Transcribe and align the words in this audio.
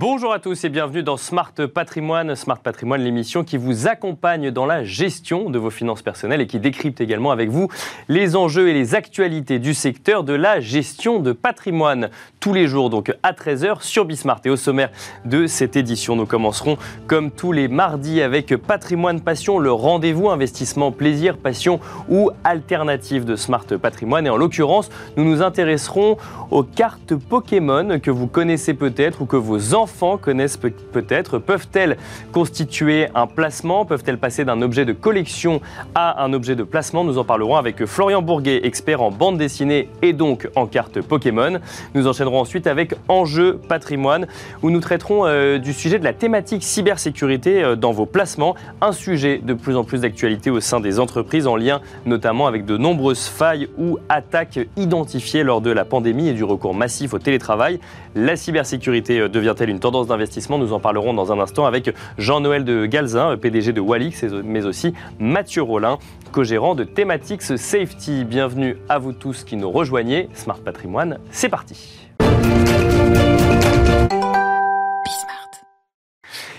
Bonjour 0.00 0.32
à 0.32 0.38
tous 0.38 0.62
et 0.62 0.68
bienvenue 0.68 1.02
dans 1.02 1.16
Smart 1.16 1.52
Patrimoine. 1.74 2.36
Smart 2.36 2.60
Patrimoine, 2.60 3.02
l'émission 3.02 3.42
qui 3.42 3.56
vous 3.56 3.88
accompagne 3.88 4.52
dans 4.52 4.64
la 4.64 4.84
gestion 4.84 5.50
de 5.50 5.58
vos 5.58 5.70
finances 5.70 6.02
personnelles 6.02 6.40
et 6.40 6.46
qui 6.46 6.60
décrypte 6.60 7.00
également 7.00 7.32
avec 7.32 7.50
vous 7.50 7.66
les 8.08 8.36
enjeux 8.36 8.68
et 8.68 8.74
les 8.74 8.94
actualités 8.94 9.58
du 9.58 9.74
secteur 9.74 10.22
de 10.22 10.34
la 10.34 10.60
gestion 10.60 11.18
de 11.18 11.32
patrimoine. 11.32 12.10
Tous 12.38 12.52
les 12.52 12.68
jours, 12.68 12.90
donc 12.90 13.12
à 13.24 13.32
13h 13.32 13.82
sur 13.82 14.04
Bismart. 14.04 14.40
Et 14.44 14.50
au 14.50 14.56
sommaire 14.56 14.90
de 15.24 15.48
cette 15.48 15.74
édition, 15.74 16.14
nous 16.14 16.26
commencerons 16.26 16.78
comme 17.08 17.32
tous 17.32 17.50
les 17.50 17.66
mardis 17.66 18.22
avec 18.22 18.54
Patrimoine 18.54 19.20
Passion, 19.20 19.58
le 19.58 19.72
rendez-vous 19.72 20.30
investissement 20.30 20.92
plaisir, 20.92 21.36
passion 21.36 21.80
ou 22.08 22.30
alternative 22.44 23.24
de 23.24 23.34
Smart 23.34 23.66
Patrimoine. 23.82 24.28
Et 24.28 24.30
en 24.30 24.36
l'occurrence, 24.36 24.90
nous 25.16 25.24
nous 25.24 25.42
intéresserons 25.42 26.18
aux 26.52 26.62
cartes 26.62 27.16
Pokémon 27.16 27.98
que 27.98 28.12
vous 28.12 28.28
connaissez 28.28 28.74
peut-être 28.74 29.22
ou 29.22 29.26
que 29.26 29.34
vos 29.34 29.74
enfants 29.74 29.87
connaissent 30.20 30.56
peut-être. 30.56 31.38
Peuvent-elles 31.38 31.96
constituer 32.32 33.08
un 33.14 33.26
placement? 33.26 33.84
Peuvent-elles 33.84 34.18
passer 34.18 34.44
d'un 34.44 34.62
objet 34.62 34.84
de 34.84 34.92
collection 34.92 35.60
à 35.94 36.22
un 36.22 36.32
objet 36.32 36.56
de 36.56 36.62
placement? 36.62 37.04
Nous 37.04 37.18
en 37.18 37.24
parlerons 37.24 37.56
avec 37.56 37.84
Florian 37.86 38.22
Bourguet, 38.22 38.60
expert 38.64 39.02
en 39.02 39.10
bande 39.10 39.38
dessinée 39.38 39.88
et 40.02 40.12
donc 40.12 40.48
en 40.54 40.66
cartes 40.66 41.00
Pokémon. 41.00 41.58
Nous 41.94 42.06
enchaînerons 42.06 42.40
ensuite 42.40 42.66
avec 42.66 42.94
Enjeu 43.08 43.58
patrimoine, 43.68 44.26
où 44.62 44.70
nous 44.70 44.80
traiterons 44.80 45.26
euh, 45.26 45.58
du 45.58 45.72
sujet 45.72 45.98
de 45.98 46.04
la 46.04 46.12
thématique 46.12 46.62
cybersécurité 46.62 47.62
euh, 47.62 47.76
dans 47.76 47.92
vos 47.92 48.06
placements, 48.06 48.54
un 48.80 48.92
sujet 48.92 49.38
de 49.38 49.54
plus 49.54 49.76
en 49.76 49.84
plus 49.84 50.02
d'actualité 50.02 50.50
au 50.50 50.60
sein 50.60 50.80
des 50.80 51.00
entreprises 51.00 51.46
en 51.46 51.56
lien 51.56 51.80
notamment 52.06 52.46
avec 52.46 52.64
de 52.64 52.76
nombreuses 52.76 53.26
failles 53.26 53.68
ou 53.78 53.98
attaques 54.08 54.58
identifiées 54.76 55.42
lors 55.42 55.60
de 55.60 55.70
la 55.70 55.84
pandémie 55.84 56.28
et 56.28 56.32
du 56.32 56.44
recours 56.44 56.74
massif 56.74 57.14
au 57.14 57.18
télétravail. 57.18 57.80
La 58.14 58.36
cybersécurité 58.36 59.20
euh, 59.20 59.28
devient-elle 59.28 59.70
une 59.70 59.77
tendance 59.78 60.06
d'investissement 60.06 60.58
Nous 60.58 60.72
en 60.72 60.80
parlerons 60.80 61.14
dans 61.14 61.32
un 61.32 61.40
instant 61.40 61.66
avec 61.66 61.94
Jean-Noël 62.18 62.64
de 62.64 62.86
Galzin, 62.86 63.36
PDG 63.36 63.72
de 63.72 63.80
Walix, 63.80 64.24
mais 64.44 64.64
aussi 64.64 64.92
Mathieu 65.18 65.62
Rollin, 65.62 65.98
co-gérant 66.32 66.74
de 66.74 66.84
Thematics 66.84 67.42
Safety. 67.42 68.24
Bienvenue 68.24 68.76
à 68.88 68.98
vous 68.98 69.12
tous 69.12 69.44
qui 69.44 69.56
nous 69.56 69.70
rejoignez. 69.70 70.28
Smart 70.34 70.58
Patrimoine, 70.58 71.18
c'est 71.30 71.48
parti. 71.48 72.08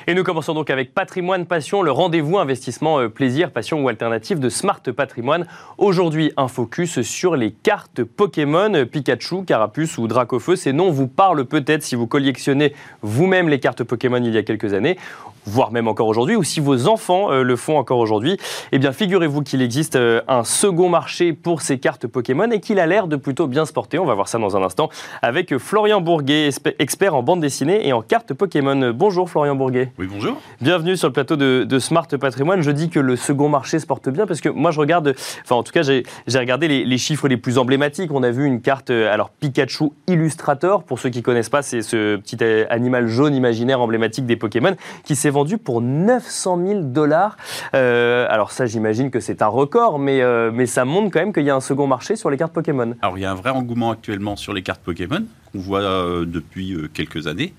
Et 0.10 0.16
nous 0.16 0.24
commençons 0.24 0.56
donc 0.56 0.72
avec 0.72 0.96
Patrimoine 0.96 1.46
Passion, 1.46 1.84
le 1.84 1.92
rendez-vous 1.92 2.40
investissement 2.40 3.00
euh, 3.00 3.10
plaisir, 3.10 3.52
passion 3.52 3.84
ou 3.84 3.90
alternative 3.90 4.40
de 4.40 4.50
Smart 4.50 4.82
Patrimoine. 4.82 5.46
Aujourd'hui, 5.78 6.32
un 6.36 6.48
focus 6.48 7.04
sur 7.04 7.36
les 7.36 7.52
cartes 7.52 8.04
Pokémon, 8.04 8.88
Pikachu, 8.92 9.44
Carapuce 9.46 10.00
ou 10.00 10.08
Dracofeu. 10.08 10.56
Ces 10.56 10.74
noms 10.74 10.90
vous 10.90 11.08
parlent 11.08 11.46
peut-être 11.46 11.84
si 11.84 11.94
vous 11.94 12.08
collectionnez 12.08 12.74
vous-même 13.04 13.50
les 13.50 13.60
cartes 13.60 13.84
Pokémon 13.84 14.18
il 14.18 14.34
y 14.34 14.38
a 14.40 14.42
quelques 14.42 14.74
années 14.74 14.98
voire 15.46 15.72
même 15.72 15.88
encore 15.88 16.08
aujourd'hui, 16.08 16.36
ou 16.36 16.44
si 16.44 16.60
vos 16.60 16.88
enfants 16.88 17.32
euh, 17.32 17.44
le 17.44 17.56
font 17.56 17.78
encore 17.78 18.00
aujourd'hui, 18.00 18.38
eh 18.72 18.80
bien 18.80 18.92
figurez-vous 18.92 19.42
qu'il 19.42 19.62
existe 19.62 19.96
euh, 19.96 20.22
un 20.28 20.44
second 20.44 20.90
marché 20.90 21.34
pour 21.34 21.62
ces 21.62 21.80
cartes 21.80 22.08
Pokémon 22.08 22.50
et 22.52 22.60
qu'il 22.60 22.80
a 22.80 22.86
l'air 22.86 23.08
de 23.08 23.16
plutôt 23.16 23.48
bien 23.48 23.66
se 23.66 23.74
porter. 23.74 24.00
On 24.00 24.06
va 24.06 24.14
voir 24.14 24.28
ça 24.28 24.38
dans 24.38 24.56
un 24.56 24.64
instant 24.64 24.90
avec 25.22 25.58
Florian 25.58 26.02
Bourguet, 26.02 26.50
expert 26.80 27.16
en 27.16 27.24
bande 27.24 27.42
dessinée 27.42 27.88
et 27.88 27.94
en 27.94 28.02
cartes 28.02 28.34
Pokémon. 28.34 28.92
Bonjour 28.94 29.30
Florian 29.30 29.56
Bourguet. 29.56 29.92
Oui, 30.00 30.08
bonjour. 30.10 30.42
Bienvenue 30.62 30.96
sur 30.96 31.10
le 31.10 31.14
plateau 31.14 31.36
de, 31.36 31.80
Smart 31.80 32.08
Patrimoine. 32.08 32.62
Je 32.62 32.72
dis 32.72 32.90
que 32.90 33.02
le 33.02 33.18
second 33.18 33.50
marché 33.50 33.80
se 33.80 33.86
porte 33.86 34.08
bien 34.08 34.26
parce 34.26 34.40
que 34.40 34.48
moi 34.48 34.72
je 34.72 34.80
regarde, 34.80 35.14
enfin 35.44 35.56
en 35.58 35.64
tout 35.64 35.74
cas 35.74 35.82
j'ai 35.82 36.06
regardé 36.26 36.70
les, 36.70 36.98
chiffres 36.98 37.28
les 37.28 37.36
plus 37.36 37.58
emblématiques. 37.58 38.10
On 38.14 38.24
a 38.24 38.32
vu 38.32 38.46
une 38.46 38.62
carte, 38.62 38.92
euh, 38.92 39.14
alors 39.14 39.30
Pikachu 39.30 39.90
Illustrator, 40.08 40.86
pour 40.86 41.00
ceux 41.00 41.10
qui 41.10 41.22
connaissent 41.22 41.50
pas, 41.50 41.64
c'est 41.64 41.82
ce 41.82 42.16
petit 42.16 42.42
animal 42.70 43.08
jaune 43.08 43.36
imaginaire 43.36 43.82
emblématique 43.82 44.26
des 44.26 44.38
Pokémon 44.38 44.74
qui 45.04 45.18
s'est 45.18 45.32
vendu 45.32 45.58
pour 45.58 45.82
900 45.82 46.66
000 46.66 46.80
dollars. 46.84 47.36
Euh, 47.76 48.26
alors 48.30 48.52
ça, 48.52 48.68
j'imagine 48.68 49.12
que 49.12 49.20
c'est 49.20 49.42
un 49.42 49.48
record, 49.48 50.00
mais, 50.00 50.22
euh, 50.22 50.50
mais 50.54 50.66
ça 50.66 50.86
montre 50.86 51.12
quand 51.12 51.20
même 51.20 51.34
qu'il 51.34 51.44
y 51.44 51.50
a 51.50 51.56
un 51.58 51.60
second 51.60 51.88
marché 51.88 52.16
sur 52.16 52.30
les 52.30 52.38
cartes 52.38 52.54
Pokémon. 52.54 52.96
Alors 53.02 53.18
il 53.18 53.22
y 53.22 53.26
a 53.26 53.32
un 53.32 53.36
vrai 53.36 53.50
engouement 53.50 53.92
actuellement 53.92 54.38
sur 54.38 54.54
les 54.54 54.62
cartes 54.62 54.82
Pokémon 54.82 55.26
qu'on 55.52 55.60
voit 55.60 55.82
euh, 55.82 56.26
depuis 56.26 56.78
quelques 56.94 57.28
années 57.28 57.54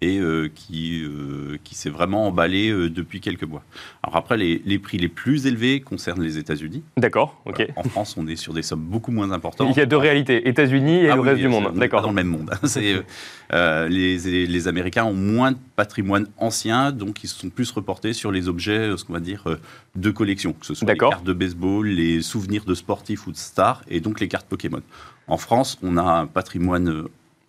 et 0.00 0.18
euh, 0.18 0.50
qui, 0.54 1.02
euh, 1.02 1.56
qui 1.64 1.74
s'est 1.74 1.90
vraiment 1.90 2.26
emballé 2.26 2.70
euh, 2.70 2.90
depuis 2.90 3.20
quelques 3.20 3.44
mois. 3.44 3.62
Alors 4.02 4.16
après, 4.16 4.36
les, 4.36 4.60
les, 4.64 4.78
prix 4.78 4.98
les 4.98 5.08
plus 5.08 5.46
élevés 5.46 5.80
concernent 5.80 6.22
les 6.22 6.38
États-Unis. 6.38 6.82
D'accord, 6.96 7.40
ok. 7.46 7.66
En 7.76 7.84
France, 7.84 8.16
on 8.18 8.26
est 8.26 8.36
sur 8.36 8.52
des 8.52 8.62
sommes 8.62 8.80
beaucoup 8.80 9.12
moins 9.12 9.30
importantes. 9.30 9.68
Il 9.74 9.78
y 9.78 9.82
a 9.82 9.86
deux 9.86 9.96
réalités, 9.96 10.48
États-unis 10.48 11.04
et 11.04 11.10
ah 11.10 11.16
le 11.16 11.22
reste 11.22 11.40
du 11.40 11.48
monde. 11.48 11.74
D'accord. 11.74 12.02
Dans 12.02 12.08
le 12.08 12.14
même 12.14 12.28
monde. 12.28 12.50
les, 13.88 14.46
les, 14.46 14.68
Américains 14.68 15.04
ont 15.04 15.14
moins 15.14 15.52
de 15.52 15.58
patrimoine 15.76 16.26
ancien, 16.38 16.92
donc 16.92 17.24
ils 17.24 17.28
se 17.28 17.38
sont 17.38 17.50
plus 17.50 17.70
reportés 17.70 18.12
sur 18.12 18.32
les 18.32 18.48
objets, 18.48 18.96
ce 18.96 19.04
qu'on 19.04 19.12
va 19.12 19.20
dire, 19.20 19.44
de 19.94 20.10
collection, 20.10 20.52
que 20.52 20.66
ce 20.66 20.74
soit 20.74 20.90
les 20.90 20.98
cartes 20.98 21.24
de 21.24 21.32
baseball, 21.32 21.86
les 21.86 22.22
souvenirs 22.22 22.64
de 22.64 22.74
sportifs 22.74 23.26
ou 23.26 23.32
de 23.32 23.36
stars, 23.36 23.82
et 23.88 24.00
donc 24.00 24.20
les 24.20 24.28
cartes 24.28 24.46
Pokémon. 24.46 24.82
En 25.28 25.36
France, 25.36 25.78
on 25.82 25.96
a 25.96 26.02
un 26.02 26.26
patrimoine, 26.26 27.04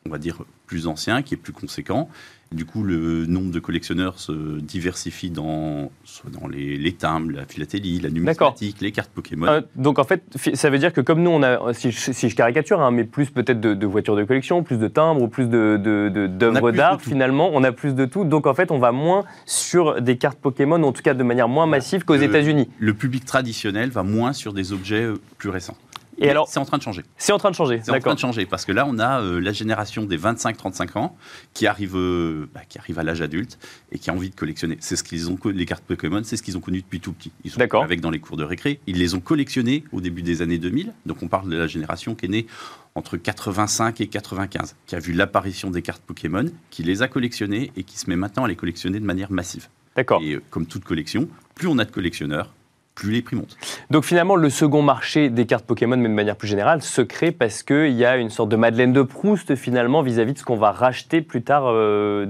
on 0.05 0.09
va 0.09 0.17
dire, 0.17 0.43
plus 0.65 0.87
ancien, 0.87 1.21
qui 1.21 1.33
est 1.33 1.37
plus 1.37 1.53
conséquent. 1.53 2.09
Du 2.51 2.63
coup, 2.63 2.83
le 2.83 3.25
nombre 3.25 3.51
de 3.51 3.59
collectionneurs 3.59 4.19
se 4.19 4.59
diversifie 4.59 5.31
dans, 5.31 5.91
soit 6.03 6.29
dans 6.29 6.47
les, 6.47 6.93
timbres, 6.93 7.31
la 7.31 7.45
philatélie, 7.45 7.99
la 7.99 8.09
numismatique, 8.09 8.77
les 8.81 8.91
cartes 8.91 9.09
Pokémon. 9.09 9.47
Euh, 9.47 9.61
donc 9.75 9.97
en 9.97 10.03
fait, 10.03 10.23
ça 10.53 10.69
veut 10.69 10.77
dire 10.77 10.93
que 10.93 11.01
comme 11.01 11.23
nous, 11.23 11.31
on 11.31 11.41
a, 11.41 11.73
si 11.73 11.91
je, 11.91 12.35
caricature, 12.35 12.81
hein, 12.81 12.91
mais 12.91 13.03
plus 13.03 13.31
peut-être 13.31 13.59
de, 13.59 13.85
voitures 13.85 14.15
de 14.15 14.23
collection, 14.23 14.63
plus 14.63 14.77
de 14.77 14.87
timbres 14.87 15.23
ou 15.23 15.27
plus 15.27 15.47
d'œuvres 15.47 16.71
d'art, 16.71 17.01
finalement, 17.01 17.49
on 17.51 17.63
a 17.63 17.71
plus 17.71 17.95
de 17.95 18.05
tout. 18.05 18.25
Donc 18.25 18.45
en 18.45 18.53
fait, 18.53 18.71
on 18.71 18.77
va 18.77 18.91
moins 18.91 19.25
sur 19.45 20.01
des 20.01 20.17
cartes 20.17 20.37
Pokémon, 20.37 20.81
en 20.83 20.91
tout 20.91 21.01
cas 21.01 21.15
de 21.15 21.23
manière 21.23 21.49
moins 21.49 21.65
massive 21.65 22.05
qu'aux 22.05 22.15
États-Unis. 22.15 22.69
Le 22.79 22.93
public 22.93 23.25
traditionnel 23.25 23.89
va 23.89 24.03
moins 24.03 24.33
sur 24.33 24.53
des 24.53 24.71
objets 24.71 25.03
euh, 25.03 25.15
plus 25.39 25.49
récents. 25.49 25.77
Et 26.17 26.29
alors, 26.29 26.47
c'est 26.47 26.59
en 26.59 26.65
train 26.65 26.77
de 26.77 26.83
changer. 26.83 27.03
C'est 27.17 27.33
en 27.33 27.37
train 27.37 27.51
de 27.51 27.55
changer. 27.55 27.81
C'est 27.83 27.91
en 27.91 27.99
train 27.99 28.13
de 28.13 28.19
changer 28.19 28.45
parce 28.45 28.65
que 28.65 28.71
là, 28.71 28.85
on 28.87 28.99
a 28.99 29.21
euh, 29.21 29.39
la 29.39 29.51
génération 29.51 30.05
des 30.05 30.17
25-35 30.17 30.97
ans 30.97 31.17
qui 31.53 31.67
arrive, 31.67 31.95
euh, 31.95 32.49
bah, 32.53 32.61
qui 32.67 32.77
arrive 32.77 32.99
à 32.99 33.03
l'âge 33.03 33.21
adulte 33.21 33.59
et 33.91 33.99
qui 33.99 34.09
a 34.09 34.13
envie 34.13 34.29
de 34.29 34.35
collectionner. 34.35 34.77
C'est 34.79 34.95
ce 34.95 35.03
qu'ils 35.03 35.29
ont 35.29 35.37
les 35.45 35.65
cartes 35.65 35.83
Pokémon, 35.83 36.21
c'est 36.23 36.37
ce 36.37 36.43
qu'ils 36.43 36.57
ont 36.57 36.61
connu 36.61 36.81
depuis 36.81 36.99
tout 36.99 37.13
petit. 37.13 37.31
Ils 37.43 37.51
sont 37.51 37.61
avec 37.81 38.01
dans 38.01 38.11
les 38.11 38.19
cours 38.19 38.37
de 38.37 38.43
récré. 38.43 38.79
Ils 38.87 38.97
les 38.97 39.13
ont 39.13 39.19
collectionnées 39.19 39.83
au 39.91 40.01
début 40.01 40.21
des 40.21 40.41
années 40.41 40.57
2000. 40.57 40.93
Donc 41.05 41.21
on 41.21 41.27
parle 41.27 41.49
de 41.49 41.57
la 41.57 41.67
génération 41.67 42.15
qui 42.15 42.25
est 42.25 42.29
née 42.29 42.47
entre 42.95 43.17
85 43.17 43.99
et 43.99 44.07
95, 44.07 44.75
qui 44.85 44.95
a 44.95 44.99
vu 44.99 45.11
l'apparition 45.11 45.69
des 45.69 45.81
cartes 45.81 46.01
Pokémon, 46.01 46.45
qui 46.69 46.83
les 46.83 47.01
a 47.01 47.09
collectionnées 47.09 47.71
et 47.75 47.83
qui 47.83 47.99
se 47.99 48.09
met 48.09 48.15
maintenant 48.15 48.45
à 48.45 48.47
les 48.47 48.55
collectionner 48.55 49.01
de 49.01 49.05
manière 49.05 49.31
massive. 49.31 49.67
D'accord. 49.95 50.21
Et 50.23 50.35
euh, 50.35 50.41
comme 50.49 50.65
toute 50.65 50.85
collection, 50.85 51.27
plus 51.55 51.67
on 51.67 51.77
a 51.77 51.85
de 51.85 51.91
collectionneurs, 51.91 52.53
plus 52.95 53.11
les 53.11 53.21
prix 53.21 53.35
montent. 53.35 53.57
Donc 53.91 54.05
finalement, 54.05 54.35
le 54.35 54.49
second 54.49 54.81
marché 54.81 55.29
des 55.29 55.45
cartes 55.45 55.65
Pokémon, 55.65 55.97
mais 55.97 56.09
de 56.09 56.13
manière 56.13 56.37
plus 56.37 56.47
générale, 56.47 56.81
se 56.81 57.01
crée 57.01 57.31
parce 57.31 57.61
qu'il 57.61 57.91
y 57.91 58.05
a 58.05 58.17
une 58.17 58.29
sorte 58.29 58.49
de 58.49 58.55
Madeleine 58.55 58.93
de 58.93 59.01
Proust 59.01 59.55
finalement 59.55 60.01
vis-à-vis 60.01 60.33
de 60.33 60.39
ce 60.39 60.45
qu'on 60.45 60.55
va 60.55 60.71
racheter 60.71 61.21
plus 61.21 61.43
tard. 61.43 61.65
Euh, 61.67 62.25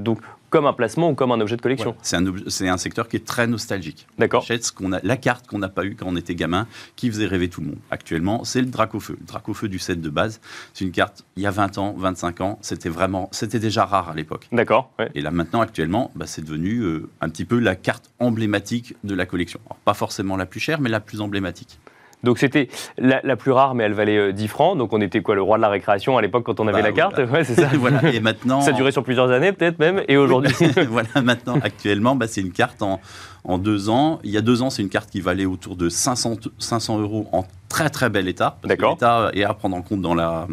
comme 0.49 0.65
un 0.65 0.73
placement 0.73 1.09
ou 1.09 1.15
comme 1.15 1.31
un 1.31 1.39
objet 1.41 1.57
de 1.57 1.61
collection. 1.61 1.95
c'est 2.01 2.17
un, 2.17 2.25
un, 2.25 2.77
secteur 2.77 3.07
qui 3.07 3.17
est 3.17 3.25
très 3.25 3.47
nostalgique. 3.47 4.07
D'accord. 4.17 4.43
Achète 4.43 4.65
ce 4.65 4.71
qu'on 4.71 4.93
a, 4.93 4.99
la 5.03 5.17
carte 5.17 5.47
qu'on 5.47 5.59
n'a 5.59 5.69
pas 5.69 5.85
eue 5.85 5.95
quand 5.95 6.07
on 6.07 6.15
était 6.15 6.35
gamin, 6.35 6.67
qui 6.95 7.09
faisait 7.09 7.25
rêver 7.25 7.49
tout 7.49 7.61
le 7.61 7.67
monde. 7.67 7.79
Actuellement, 7.91 8.43
c'est 8.43 8.61
le 8.61 8.67
Dracofeu. 8.67 9.17
Le 9.19 9.25
Dracofeu 9.25 9.67
du 9.67 9.79
set 9.79 10.01
de 10.01 10.09
base, 10.09 10.39
c'est 10.73 10.85
une 10.85 10.91
carte, 10.91 11.25
il 11.35 11.43
y 11.43 11.47
a 11.47 11.51
20 11.51 11.77
ans, 11.77 11.95
25 11.97 12.41
ans, 12.41 12.59
c'était 12.61 12.89
vraiment, 12.89 13.29
c'était 13.31 13.59
déjà 13.59 13.85
rare 13.85 14.09
à 14.09 14.13
l'époque. 14.13 14.47
D'accord. 14.51 14.91
Et 15.13 15.21
là 15.21 15.31
maintenant, 15.31 15.61
actuellement, 15.61 16.11
bah, 16.15 16.25
c'est 16.27 16.43
devenu 16.43 16.79
euh, 16.79 17.09
un 17.21 17.29
petit 17.29 17.45
peu 17.45 17.59
la 17.59 17.75
carte 17.75 18.11
emblématique 18.19 18.95
de 19.03 19.15
la 19.15 19.25
collection. 19.25 19.59
pas 19.83 19.93
forcément 19.93 20.37
la 20.37 20.45
plus 20.45 20.59
chère, 20.59 20.81
mais 20.81 20.89
la 20.89 20.99
plus 20.99 21.21
emblématique. 21.21 21.79
Donc 22.23 22.39
c'était 22.39 22.69
la, 22.97 23.35
plus 23.35 23.51
rare, 23.51 23.75
mais 23.75 23.83
elle 23.83 23.93
valait 23.93 24.33
10 24.33 24.43
euh, 24.43 24.47
francs. 24.47 24.77
Donc 24.77 24.93
on 24.93 25.01
était 25.01 25.21
quoi, 25.21 25.35
le 25.35 25.41
roi 25.41 25.57
de 25.57 25.61
la 25.61 25.69
récréation 25.69 26.17
à 26.17 26.21
l'époque 26.21 26.43
quand 26.45 26.59
on 26.59 26.67
avait 26.67 26.81
bah, 26.81 26.87
la 26.87 26.93
carte? 26.93 27.17
Ouais, 27.17 27.43
c'est 27.43 27.55
ça. 27.55 27.69
voilà. 27.73 28.11
Et 28.11 28.19
maintenant. 28.19 28.61
Ça 28.61 28.71
durait 28.71 28.91
sur 28.91 29.03
plusieurs 29.03 29.31
années 29.31 29.51
peut-être 29.51 29.79
même. 29.79 30.03
Et 30.07 30.17
aujourd'hui? 30.17 30.53
voilà, 30.89 31.09
maintenant, 31.23 31.55
actuellement, 31.61 32.15
bah, 32.15 32.27
c'est 32.27 32.41
une 32.41 32.51
carte 32.51 32.81
en, 32.81 32.99
en 33.43 33.57
deux 33.57 33.89
ans. 33.89 34.19
Il 34.23 34.31
y 34.31 34.37
a 34.37 34.41
deux 34.41 34.61
ans, 34.61 34.69
c'est 34.69 34.81
une 34.81 34.89
carte 34.89 35.09
qui 35.09 35.21
valait 35.21 35.45
autour 35.45 35.75
de 35.75 35.89
500, 35.89 36.35
500 36.57 36.99
euros 36.99 37.27
en 37.31 37.45
très 37.69 37.89
très 37.89 38.09
bel 38.09 38.27
état. 38.27 38.57
D'accord. 38.63 38.93
L'état 38.93 39.29
est 39.33 39.43
à 39.43 39.53
prendre 39.53 39.75
en 39.75 39.81
compte 39.81 40.01
dans 40.01 40.15
la 40.15 40.47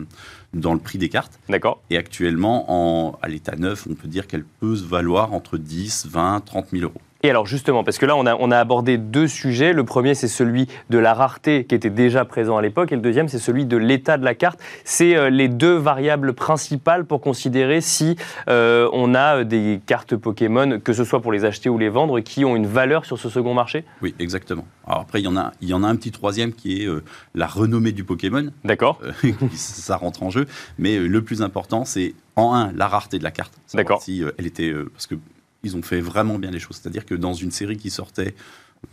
dans 0.55 0.75
le 0.75 0.81
prix 0.81 0.99
des 0.99 1.09
cartes. 1.09 1.39
D'accord. 1.49 1.81
Et 1.91 1.97
actuellement, 1.97 2.67
en, 2.69 3.19
à 3.23 3.29
l'état 3.29 3.57
neuf, 3.57 3.87
on 3.91 3.95
peut 3.95 4.09
dire 4.09 4.27
qu'elle 4.27 4.45
peut 4.45 4.77
se 4.77 4.85
valoir 4.85 5.33
entre 5.33 5.57
10, 5.57 6.09
20, 6.11 6.41
30 6.45 6.67
000 6.73 6.83
euros. 6.85 7.01
Et 7.25 7.31
alors 7.31 7.47
justement, 7.47 7.85
parce 7.85 7.99
que 7.99 8.07
là, 8.07 8.17
on 8.17 8.27
a, 8.27 8.35
on 8.35 8.51
a 8.51 8.59
abordé 8.59 8.99
deux 8.99 9.29
sujets. 9.29 9.73
Le 9.73 9.85
premier, 9.85 10.15
c'est 10.15 10.29
celui 10.29 10.67
de 10.91 10.99
la 10.99 11.15
rareté 11.15 11.65
qui 11.65 11.75
était 11.77 11.91
déjà 11.91 12.25
présent 12.25 12.57
à 12.57 12.63
l'époque, 12.63 12.91
et 12.91 12.97
le 12.97 13.01
deuxième, 13.01 13.29
c'est 13.29 13.39
celui 13.39 13.65
de 13.65 13.77
l'état 13.77 14.19
de 14.19 14.25
la 14.25 14.35
carte. 14.35 14.59
C'est 14.85 15.15
euh, 15.15 15.31
les 15.31 15.49
deux 15.49 15.77
variables 15.77 16.33
principales 16.33 17.05
pour 17.05 17.21
considérer 17.21 17.81
si 17.81 18.17
euh, 18.49 18.89
on 18.93 19.15
a 19.15 19.45
des 19.45 19.81
cartes 19.87 20.17
Pokémon, 20.17 20.81
que 20.81 20.93
ce 20.93 21.05
soit 21.05 21.23
pour 21.23 21.31
les 21.31 21.45
acheter 21.45 21.69
ou 21.69 21.79
les 21.79 21.89
vendre, 21.89 22.19
qui 22.21 22.45
ont 22.45 22.57
une 22.57 22.67
valeur 22.67 23.05
sur 23.05 23.19
ce 23.19 23.29
second 23.29 23.55
marché? 23.55 23.85
Oui, 24.03 24.17
exactement. 24.19 24.67
Alors 24.87 25.03
après, 25.03 25.21
il 25.21 25.25
y 25.25 25.29
en 25.29 25.37
a, 25.37 25.53
il 25.61 25.69
y 25.69 25.75
en 25.75 25.85
a 25.85 25.87
un 25.87 25.95
petit 25.95 26.11
troisième 26.11 26.53
qui 26.53 26.83
est 26.83 26.87
euh, 26.87 27.05
la 27.37 27.47
renommée 27.47 27.93
du 27.93 28.03
Pokémon. 28.03 28.49
D'accord. 28.65 29.01
ça 29.53 29.97
rentre 29.97 30.25
en 30.25 30.31
jeu. 30.31 30.47
Mais 30.77 30.99
le 30.99 31.23
plus 31.23 31.41
important, 31.43 31.85
c'est 31.85 32.15
en 32.35 32.53
un, 32.53 32.73
la 32.73 32.89
rareté 32.89 33.19
de 33.21 33.25
la 33.25 33.31
carte. 33.31 33.53
D'accord. 33.75 34.03
Si 34.03 34.25
elle 34.39 34.47
était, 34.47 34.73
parce 34.93 35.07
que 35.07 35.15
ils 35.63 35.77
ont 35.77 35.83
fait 35.83 36.01
vraiment 36.01 36.39
bien 36.39 36.51
les 36.51 36.59
choses. 36.59 36.81
C'est-à-dire 36.83 37.07
que 37.07 37.15
dans 37.15 37.35
une 37.35 37.51
série 37.51 37.77
qui 37.77 37.91
sortait, 37.91 38.35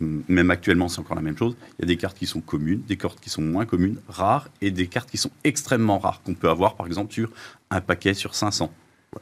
même 0.00 0.50
actuellement 0.50 0.88
c'est 0.88 1.00
encore 1.00 1.16
la 1.16 1.22
même 1.22 1.36
chose, 1.36 1.56
il 1.78 1.82
y 1.82 1.84
a 1.84 1.86
des 1.86 1.96
cartes 1.96 2.18
qui 2.18 2.26
sont 2.26 2.40
communes, 2.40 2.82
des 2.86 2.96
cartes 2.96 3.20
qui 3.20 3.30
sont 3.30 3.42
moins 3.42 3.66
communes, 3.66 3.98
rares, 4.08 4.48
et 4.60 4.70
des 4.70 4.86
cartes 4.86 5.10
qui 5.10 5.18
sont 5.18 5.30
extrêmement 5.44 5.98
rares, 5.98 6.22
qu'on 6.22 6.34
peut 6.34 6.48
avoir 6.48 6.76
par 6.76 6.86
exemple 6.86 7.12
sur 7.12 7.30
un 7.70 7.80
paquet 7.80 8.14
sur 8.14 8.34
500. 8.34 8.72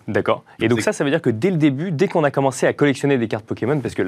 D'accord. 0.07 0.45
Et 0.61 0.69
donc 0.69 0.83
ça, 0.83 0.93
ça 0.93 1.03
veut 1.03 1.11
dire 1.11 1.23
que 1.23 1.31
dès 1.31 1.51
le 1.51 1.57
début, 1.57 1.91
dès 1.91 2.09
qu'on 2.09 2.23
a 2.23 2.31
commencé 2.31 2.67
à 2.67 2.75
collectionner 2.75 3.17
des 3.17 3.27
cartes 3.27 3.47
Pokémon, 3.47 3.81
parce 3.81 3.95
que 3.95 4.03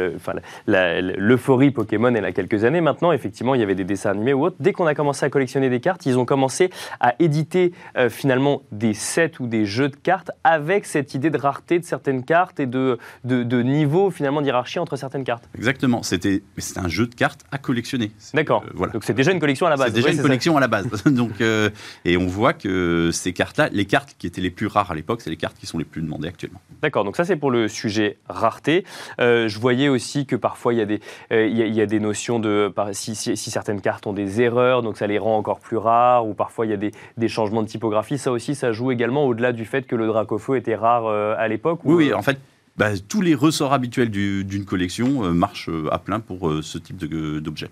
l'euphorie 0.66 1.70
Pokémon 1.70 2.14
elle 2.14 2.24
a 2.24 2.32
quelques 2.32 2.64
années 2.64 2.82
maintenant, 2.82 3.12
effectivement, 3.12 3.54
il 3.54 3.60
y 3.60 3.64
avait 3.64 3.74
des 3.74 3.84
dessins 3.84 4.10
animés 4.10 4.34
ou 4.34 4.44
autres, 4.44 4.56
dès 4.60 4.72
qu'on 4.74 4.86
a 4.86 4.94
commencé 4.94 5.24
à 5.24 5.30
collectionner 5.30 5.70
des 5.70 5.80
cartes, 5.80 6.04
ils 6.04 6.18
ont 6.18 6.26
commencé 6.26 6.70
à 7.00 7.14
éditer 7.18 7.72
euh, 7.96 8.10
finalement 8.10 8.62
des 8.72 8.92
sets 8.92 9.40
ou 9.40 9.46
des 9.46 9.64
jeux 9.64 9.88
de 9.88 9.96
cartes 9.96 10.30
avec 10.44 10.84
cette 10.84 11.14
idée 11.14 11.30
de 11.30 11.38
rareté 11.38 11.78
de 11.78 11.84
certaines 11.84 12.24
cartes 12.24 12.60
et 12.60 12.66
de, 12.66 12.98
de, 13.24 13.62
niveau 13.62 14.10
finalement 14.10 14.42
d'hierarchie 14.42 14.78
entre 14.78 14.96
certaines 14.96 15.24
cartes. 15.24 15.48
Exactement. 15.56 16.02
C'était 16.02 16.42
un 16.76 16.88
jeu 16.88 17.06
de 17.06 17.14
cartes 17.14 17.44
à 17.52 17.58
collectionner. 17.58 18.12
D'accord. 18.34 18.64
Euh, 18.66 18.72
voilà. 18.74 18.92
Donc 18.92 19.04
c'est 19.04 19.14
déjà 19.14 19.32
une 19.32 19.40
collection 19.40 19.66
à 19.66 19.70
la 19.70 19.76
base. 19.76 19.88
C'est 19.88 19.94
déjà 19.94 20.10
une 20.10 20.20
collection 20.20 20.56
à 20.58 20.60
la 20.60 20.68
base. 20.68 20.86
donc, 21.06 21.40
euh, 21.40 21.70
et 22.04 22.18
on 22.18 22.26
voit 22.26 22.52
que 22.52 23.10
ces 23.12 23.32
cartes-là, 23.32 23.70
les 23.72 23.86
cartes 23.86 24.14
qui 24.18 24.26
étaient 24.26 24.42
les 24.42 24.50
plus 24.50 24.66
rares 24.66 24.90
à 24.90 24.94
l'époque, 24.94 25.22
c'est 25.22 25.30
les 25.30 25.36
cartes 25.36 25.56
qui 25.58 25.69
sont 25.70 25.78
les 25.78 25.84
plus 25.84 26.02
demandées 26.02 26.28
actuellement. 26.28 26.60
D'accord, 26.82 27.04
donc 27.04 27.16
ça 27.16 27.24
c'est 27.24 27.36
pour 27.36 27.50
le 27.50 27.68
sujet 27.68 28.18
rareté. 28.28 28.84
Euh, 29.20 29.48
je 29.48 29.58
voyais 29.58 29.88
aussi 29.88 30.26
que 30.26 30.36
parfois 30.36 30.74
il 30.74 30.78
y 30.78 30.82
a 30.82 30.86
des, 30.86 31.00
euh, 31.32 31.46
il, 31.46 31.56
y 31.56 31.80
a, 31.80 31.86
des 31.86 32.00
notions 32.00 32.38
de 32.38 32.72
si, 32.92 33.14
si, 33.14 33.36
certaines 33.36 33.80
cartes 33.80 34.06
ont 34.06 34.12
des 34.12 34.40
erreurs, 34.40 34.82
donc 34.82 34.96
ça 34.96 35.06
les 35.06 35.18
rend 35.18 35.36
encore 35.36 35.60
plus 35.60 35.76
rares, 35.76 36.26
ou 36.26 36.34
parfois 36.34 36.66
il 36.66 36.70
y 36.70 36.74
a 36.74 36.78
des, 36.78 36.92
des 37.16 37.28
changements 37.28 37.62
de 37.62 37.68
typographie. 37.68 38.18
Ça 38.18 38.32
aussi, 38.32 38.54
ça 38.54 38.72
joue 38.72 38.90
également 38.90 39.26
au-delà 39.26 39.52
du 39.52 39.64
fait 39.64 39.86
que 39.86 39.96
le 39.96 40.06
Dracofeu 40.06 40.56
était 40.56 40.74
rare 40.74 41.06
euh, 41.06 41.34
à 41.38 41.48
l'époque. 41.48 41.80
Oui, 41.84 41.94
oui, 41.94 42.14
en 42.14 42.22
fait. 42.22 42.38
Bah, 42.76 42.90
tous 42.96 43.20
les 43.20 43.34
ressorts 43.34 43.74
habituels 43.74 44.10
d'une 44.10 44.64
collection 44.64 45.34
marchent 45.34 45.68
à 45.90 45.98
plein 45.98 46.18
pour 46.18 46.50
ce 46.62 46.78
type 46.78 46.96
d'objet. 46.96 47.68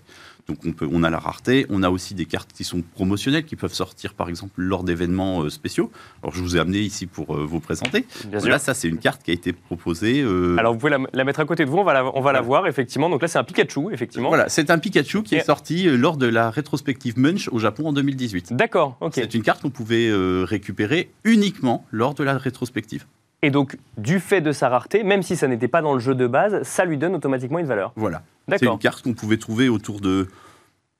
Donc 0.49 0.57
on, 0.65 0.71
peut, 0.71 0.89
on 0.91 1.03
a 1.03 1.11
la 1.11 1.19
rareté, 1.19 1.67
on 1.69 1.83
a 1.83 1.91
aussi 1.91 2.15
des 2.15 2.25
cartes 2.25 2.51
qui 2.51 2.63
sont 2.63 2.81
promotionnelles, 2.81 3.45
qui 3.45 3.55
peuvent 3.55 3.73
sortir 3.73 4.15
par 4.15 4.29
exemple 4.29 4.53
lors 4.57 4.83
d'événements 4.83 5.43
euh, 5.43 5.51
spéciaux. 5.51 5.91
Alors 6.23 6.33
je 6.33 6.41
vous 6.41 6.57
ai 6.57 6.59
amené 6.59 6.79
ici 6.79 7.05
pour 7.05 7.35
euh, 7.35 7.45
vous 7.45 7.59
présenter. 7.59 8.07
Bien 8.25 8.39
là, 8.39 8.57
ça 8.57 8.73
c'est 8.73 8.87
une 8.87 8.97
carte 8.97 9.21
qui 9.21 9.29
a 9.29 9.35
été 9.35 9.53
proposée. 9.53 10.23
Euh, 10.23 10.57
Alors 10.57 10.73
vous 10.73 10.79
pouvez 10.79 10.97
la, 11.13 11.23
mettre 11.23 11.39
à 11.39 11.45
côté 11.45 11.65
de 11.65 11.69
vous, 11.69 11.77
on 11.77 11.83
va 11.83 11.93
la, 11.93 12.17
on 12.17 12.21
va 12.21 12.31
la 12.31 12.41
voir 12.41 12.65
effectivement. 12.65 13.11
Donc 13.11 13.21
là 13.21 13.27
c'est 13.27 13.37
un 13.37 13.43
Pikachu, 13.43 13.91
effectivement. 13.91 14.29
Voilà, 14.29 14.49
c'est 14.49 14.71
un 14.71 14.79
Pikachu 14.79 15.21
qui 15.21 15.35
est 15.35 15.45
sorti 15.45 15.83
lors 15.83 16.17
de 16.17 16.25
la 16.25 16.49
rétrospective 16.49 17.19
Munch 17.19 17.47
au 17.49 17.59
Japon 17.59 17.89
en 17.89 17.93
2018. 17.93 18.53
D'accord, 18.53 18.97
ok. 19.01 19.11
C'est 19.13 19.35
une 19.35 19.43
carte 19.43 19.61
qu'on 19.61 19.69
pouvait 19.69 20.09
récupérer 20.45 21.11
uniquement 21.25 21.85
lors 21.91 22.15
de 22.15 22.23
la 22.23 22.39
rétrospective. 22.39 23.05
Et 23.41 23.51
donc, 23.51 23.77
du 23.97 24.19
fait 24.19 24.41
de 24.41 24.51
sa 24.51 24.69
rareté, 24.69 25.03
même 25.03 25.23
si 25.23 25.35
ça 25.35 25.47
n'était 25.47 25.67
pas 25.67 25.81
dans 25.81 25.93
le 25.93 25.99
jeu 25.99 26.13
de 26.13 26.27
base, 26.27 26.61
ça 26.63 26.83
lui 26.85 26.97
donne 26.97 27.15
automatiquement 27.15 27.59
une 27.59 27.65
valeur. 27.65 27.93
Voilà. 27.95 28.21
C'est 28.49 28.65
une 28.65 28.79
carte 28.79 29.03
qu'on 29.03 29.13
pouvait 29.13 29.37
trouver 29.37 29.69
autour 29.69 30.01
de 30.01 30.27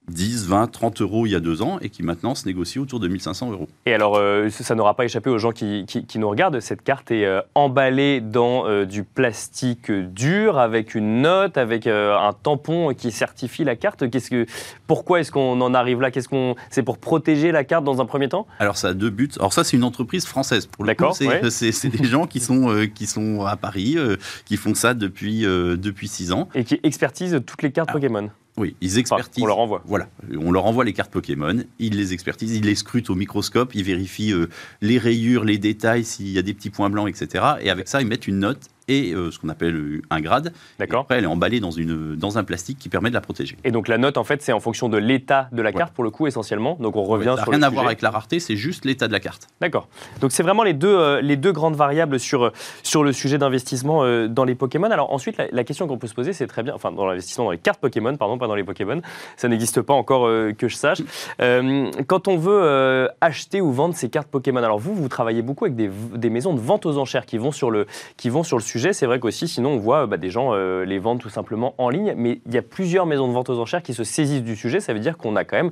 10, 0.09 0.47
20, 0.47 0.67
30 0.67 1.01
euros 1.01 1.25
il 1.25 1.31
y 1.31 1.35
a 1.35 1.39
deux 1.39 1.61
ans 1.61 1.79
et 1.81 1.89
qui 1.89 2.03
maintenant 2.03 2.35
se 2.35 2.45
négocie 2.45 2.79
autour 2.79 2.99
de 2.99 3.07
1500 3.07 3.51
euros. 3.51 3.67
Et 3.85 3.93
alors, 3.93 4.15
euh, 4.17 4.49
ça 4.49 4.75
n'aura 4.75 4.95
pas 4.95 5.05
échappé 5.05 5.29
aux 5.29 5.37
gens 5.37 5.51
qui, 5.51 5.85
qui, 5.85 6.19
nous 6.19 6.29
regardent, 6.29 6.59
cette 6.59 6.81
carte 6.83 7.11
est 7.11 7.25
euh, 7.25 7.41
emballée 7.55 8.21
dans 8.21 8.67
euh, 8.67 8.85
du 8.85 9.03
plastique 9.03 9.91
dur 9.91 10.57
avec 10.57 10.95
une 10.95 11.21
note, 11.21 11.57
avec 11.57 11.87
un 11.87 12.31
tampon 12.43 12.93
qui 12.93 13.11
certifie 13.11 13.63
la 13.63 13.75
carte. 13.75 14.09
Qu'est-ce 14.09 14.29
que, 14.29 14.45
pourquoi 14.87 15.19
est-ce 15.19 15.31
qu'on 15.31 15.59
en 15.61 15.73
arrive 15.73 16.01
là? 16.01 16.11
Qu'est-ce 16.11 16.27
qu'on, 16.27 16.55
C'est 16.69 16.83
pour 16.83 16.97
protéger 16.97 17.51
la 17.51 17.63
carte 17.63 17.83
dans 17.83 18.01
un 18.01 18.05
premier 18.05 18.29
temps? 18.29 18.47
Alors, 18.59 18.77
ça 18.77 18.89
a 18.89 18.93
deux 18.93 19.09
buts. 19.09 19.29
Alors, 19.37 19.53
ça, 19.53 19.63
c'est 19.63 19.77
une 19.77 19.83
entreprise 19.83 20.25
française. 20.25 20.69
D'accord. 20.79 21.15
C'est 21.15 21.89
des 21.89 22.03
gens 22.03 22.27
qui 22.27 22.39
sont, 22.39 22.87
qui 22.93 23.07
sont 23.07 23.45
à 23.45 23.55
Paris, 23.55 23.97
qui 24.45 24.57
font 24.57 24.73
ça 24.73 24.93
depuis, 24.93 25.41
depuis 25.41 26.07
six 26.07 26.31
ans. 26.31 26.49
Et 26.55 26.63
qui 26.63 26.79
expertisent 26.83 27.39
toutes 27.45 27.61
les 27.61 27.71
cartes 27.71 27.91
Pokémon. 27.91 28.29
Oui, 28.59 28.75
ils 28.81 28.97
expertisent. 28.97 29.41
on 29.41 29.47
leur 29.47 29.59
envoie. 29.59 29.81
Voilà, 29.85 30.09
on 30.37 30.51
leur 30.51 30.65
envoie 30.65 30.83
les 30.83 30.91
cartes 30.91 31.11
Pokémon, 31.11 31.63
ils 31.79 31.95
les 31.95 32.11
expertisent, 32.11 32.53
ils 32.53 32.65
les 32.65 32.75
scrutent 32.75 33.09
au 33.09 33.15
microscope, 33.15 33.73
ils 33.73 33.85
vérifient 33.85 34.33
euh, 34.33 34.49
les 34.81 34.97
rayures, 34.97 35.45
les 35.45 35.57
détails, 35.57 36.03
s'il 36.03 36.27
y 36.27 36.37
a 36.37 36.41
des 36.41 36.53
petits 36.53 36.69
points 36.69 36.89
blancs, 36.89 37.07
etc. 37.07 37.45
Et 37.61 37.69
avec 37.69 37.87
ça, 37.87 38.01
ils 38.01 38.07
mettent 38.07 38.27
une 38.27 38.39
note 38.39 38.69
et 38.89 39.13
euh, 39.13 39.31
ce 39.31 39.39
qu'on 39.39 39.49
appelle 39.49 40.01
un 40.09 40.19
grade. 40.19 40.51
D'accord. 40.79 41.01
Après, 41.01 41.17
elle 41.17 41.23
est 41.23 41.27
emballée 41.27 41.59
dans, 41.59 41.71
une, 41.71 42.15
dans 42.15 42.37
un 42.37 42.43
plastique 42.43 42.79
qui 42.79 42.89
permet 42.89 43.09
de 43.09 43.13
la 43.13 43.21
protéger. 43.21 43.55
Et 43.63 43.71
donc 43.71 43.87
la 43.87 43.97
note, 43.97 44.17
en 44.17 44.23
fait, 44.23 44.41
c'est 44.41 44.51
en 44.51 44.59
fonction 44.59 44.89
de 44.89 44.97
l'état 44.97 45.47
de 45.51 45.61
la 45.61 45.71
carte, 45.71 45.93
pour 45.93 46.03
le 46.03 46.09
coup, 46.09 46.27
essentiellement. 46.27 46.75
Donc 46.79 46.95
on 46.95 47.03
revient 47.03 47.35
sur. 47.37 47.51
rien 47.51 47.61
à 47.61 47.69
voir 47.69 47.85
avec 47.85 48.01
la 48.01 48.09
rareté, 48.09 48.39
c'est 48.39 48.57
juste 48.57 48.83
l'état 48.83 49.07
de 49.07 49.13
la 49.13 49.19
carte. 49.19 49.47
D'accord. 49.61 49.87
Donc 50.19 50.31
c'est 50.31 50.43
vraiment 50.43 50.63
les 50.63 50.73
deux, 50.73 50.87
euh, 50.87 51.21
les 51.21 51.37
deux 51.37 51.51
grandes 51.51 51.75
variables 51.75 52.19
sur, 52.19 52.51
sur 52.83 53.03
le 53.03 53.13
sujet 53.13 53.37
d'investissement 53.37 54.03
euh, 54.03 54.27
dans 54.27 54.43
les 54.43 54.55
Pokémon. 54.55 54.89
Alors 54.89 55.13
ensuite, 55.13 55.37
la, 55.51 55.63
question 55.63 55.87
qu'on 55.87 55.99
peut 55.99 56.07
se 56.07 56.15
poser, 56.15 56.33
c'est 56.33 56.47
très 56.47 56.63
bien, 56.63 56.73
enfin, 56.73 56.91
dans 56.91 57.05
l'investissement 57.05 57.45
dans 57.45 57.51
les 57.51 57.57
cartes 57.59 57.79
Pokémon, 57.79 58.17
pardon, 58.17 58.37
pas 58.39 58.47
dans 58.47 58.55
les 58.55 58.63
Pokémon, 58.63 59.01
ça 59.37 59.47
n'existe 59.47 59.81
pas 59.81 59.93
encore 59.93 60.27
que 60.57 60.67
je 60.67 60.75
sache. 60.75 60.99
quand 62.07 62.27
on 62.27 62.37
veut 62.37 63.09
acheter 63.21 63.61
ou 63.61 63.71
vendre 63.71 63.95
ces 63.95 64.09
cartes 64.09 64.29
Pokémon, 64.29 64.63
alors 64.63 64.79
vous, 64.79 64.95
vous 64.95 65.09
travaillez 65.09 65.41
beaucoup 65.41 65.65
avec 65.65 65.75
des, 65.75 65.89
des 66.15 66.29
maisons 66.29 66.53
de 66.53 66.59
vente 66.59 66.85
aux 66.85 66.97
enchères 66.97 67.25
qui 67.25 67.37
vont 67.37 67.51
sur 67.51 67.69
le, 67.69 67.85
qui 68.17 68.29
vont 68.29 68.43
sur 68.43 68.57
le 68.57 68.63
sujet. 68.63 68.78
C'est 68.93 69.05
vrai 69.05 69.19
qu'aussi, 69.19 69.47
sinon 69.47 69.71
on 69.71 69.77
voit 69.77 70.07
bah, 70.07 70.17
des 70.17 70.29
gens 70.29 70.53
euh, 70.53 70.85
les 70.85 70.99
vendre 70.99 71.21
tout 71.21 71.29
simplement 71.29 71.75
en 71.77 71.89
ligne. 71.89 72.13
Mais 72.17 72.41
il 72.45 72.53
y 72.53 72.57
a 72.57 72.61
plusieurs 72.61 73.05
maisons 73.05 73.27
de 73.27 73.33
vente 73.33 73.49
aux 73.49 73.59
enchères 73.59 73.83
qui 73.83 73.93
se 73.93 74.03
saisissent 74.03 74.43
du 74.43 74.55
sujet. 74.55 74.79
Ça 74.79 74.93
veut 74.93 74.99
dire 74.99 75.17
qu'on 75.17 75.35
a 75.35 75.43
quand 75.43 75.57
même 75.57 75.71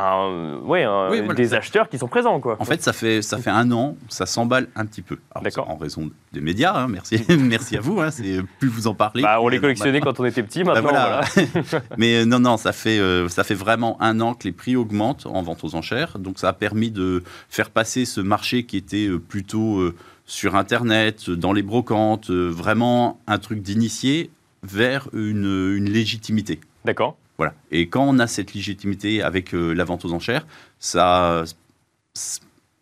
un, 0.00 0.58
ouais, 0.60 0.86
des 1.34 1.54
acheteurs 1.54 1.88
qui 1.88 1.98
sont 1.98 2.08
présents. 2.08 2.40
Quoi. 2.40 2.56
En 2.58 2.64
fait, 2.64 2.82
ça 2.82 2.92
fait, 2.92 3.22
ça 3.22 3.38
fait 3.38 3.50
un 3.50 3.70
an, 3.72 3.96
ça 4.08 4.26
s'emballe 4.26 4.68
un 4.76 4.86
petit 4.86 5.02
peu. 5.02 5.18
D'accord. 5.42 5.70
En 5.70 5.76
raison 5.76 6.10
des 6.32 6.40
médias, 6.40 6.74
hein, 6.76 6.88
merci, 6.88 7.24
merci 7.38 7.76
à 7.76 7.80
vous. 7.80 8.00
Hein, 8.00 8.10
c'est 8.10 8.42
plus 8.58 8.68
vous 8.68 8.86
en 8.86 8.94
parlez. 8.94 9.22
Bah, 9.22 9.38
on 9.40 9.48
les 9.48 9.60
collectionnait 9.60 10.00
quand 10.00 10.20
on 10.20 10.24
était 10.24 10.42
petit, 10.42 10.64
bah, 10.64 10.74
maintenant. 10.74 10.90
voilà. 10.90 11.20
Mais 11.96 12.16
euh, 12.16 12.24
non, 12.24 12.40
non, 12.40 12.56
ça 12.56 12.72
fait, 12.72 12.98
euh, 12.98 13.28
ça 13.28 13.44
fait 13.44 13.54
vraiment 13.54 14.00
un 14.00 14.20
an 14.20 14.34
que 14.34 14.44
les 14.44 14.52
prix 14.52 14.76
augmentent 14.76 15.26
en 15.26 15.42
vente 15.42 15.64
aux 15.64 15.74
enchères. 15.74 16.18
Donc 16.18 16.38
ça 16.38 16.48
a 16.48 16.52
permis 16.52 16.90
de 16.90 17.22
faire 17.48 17.70
passer 17.70 18.04
ce 18.04 18.20
marché 18.20 18.64
qui 18.64 18.76
était 18.76 19.08
plutôt 19.28 19.92
sur 20.28 20.56
Internet, 20.56 21.30
dans 21.30 21.52
les 21.52 21.62
brocantes, 21.62 22.30
euh, 22.30 22.48
vraiment 22.48 23.18
un 23.26 23.38
truc 23.38 23.62
d'initié 23.62 24.30
vers 24.62 25.08
une, 25.14 25.84
légitimité. 25.84 26.60
D'accord. 26.84 27.16
Voilà. 27.38 27.54
Et 27.70 27.88
quand 27.88 28.04
on 28.04 28.18
a 28.18 28.26
cette 28.26 28.52
légitimité 28.54 29.22
avec 29.22 29.54
euh, 29.54 29.72
la 29.72 29.84
vente 29.84 30.04
aux 30.04 30.12
enchères, 30.12 30.46
ça, 30.80 31.44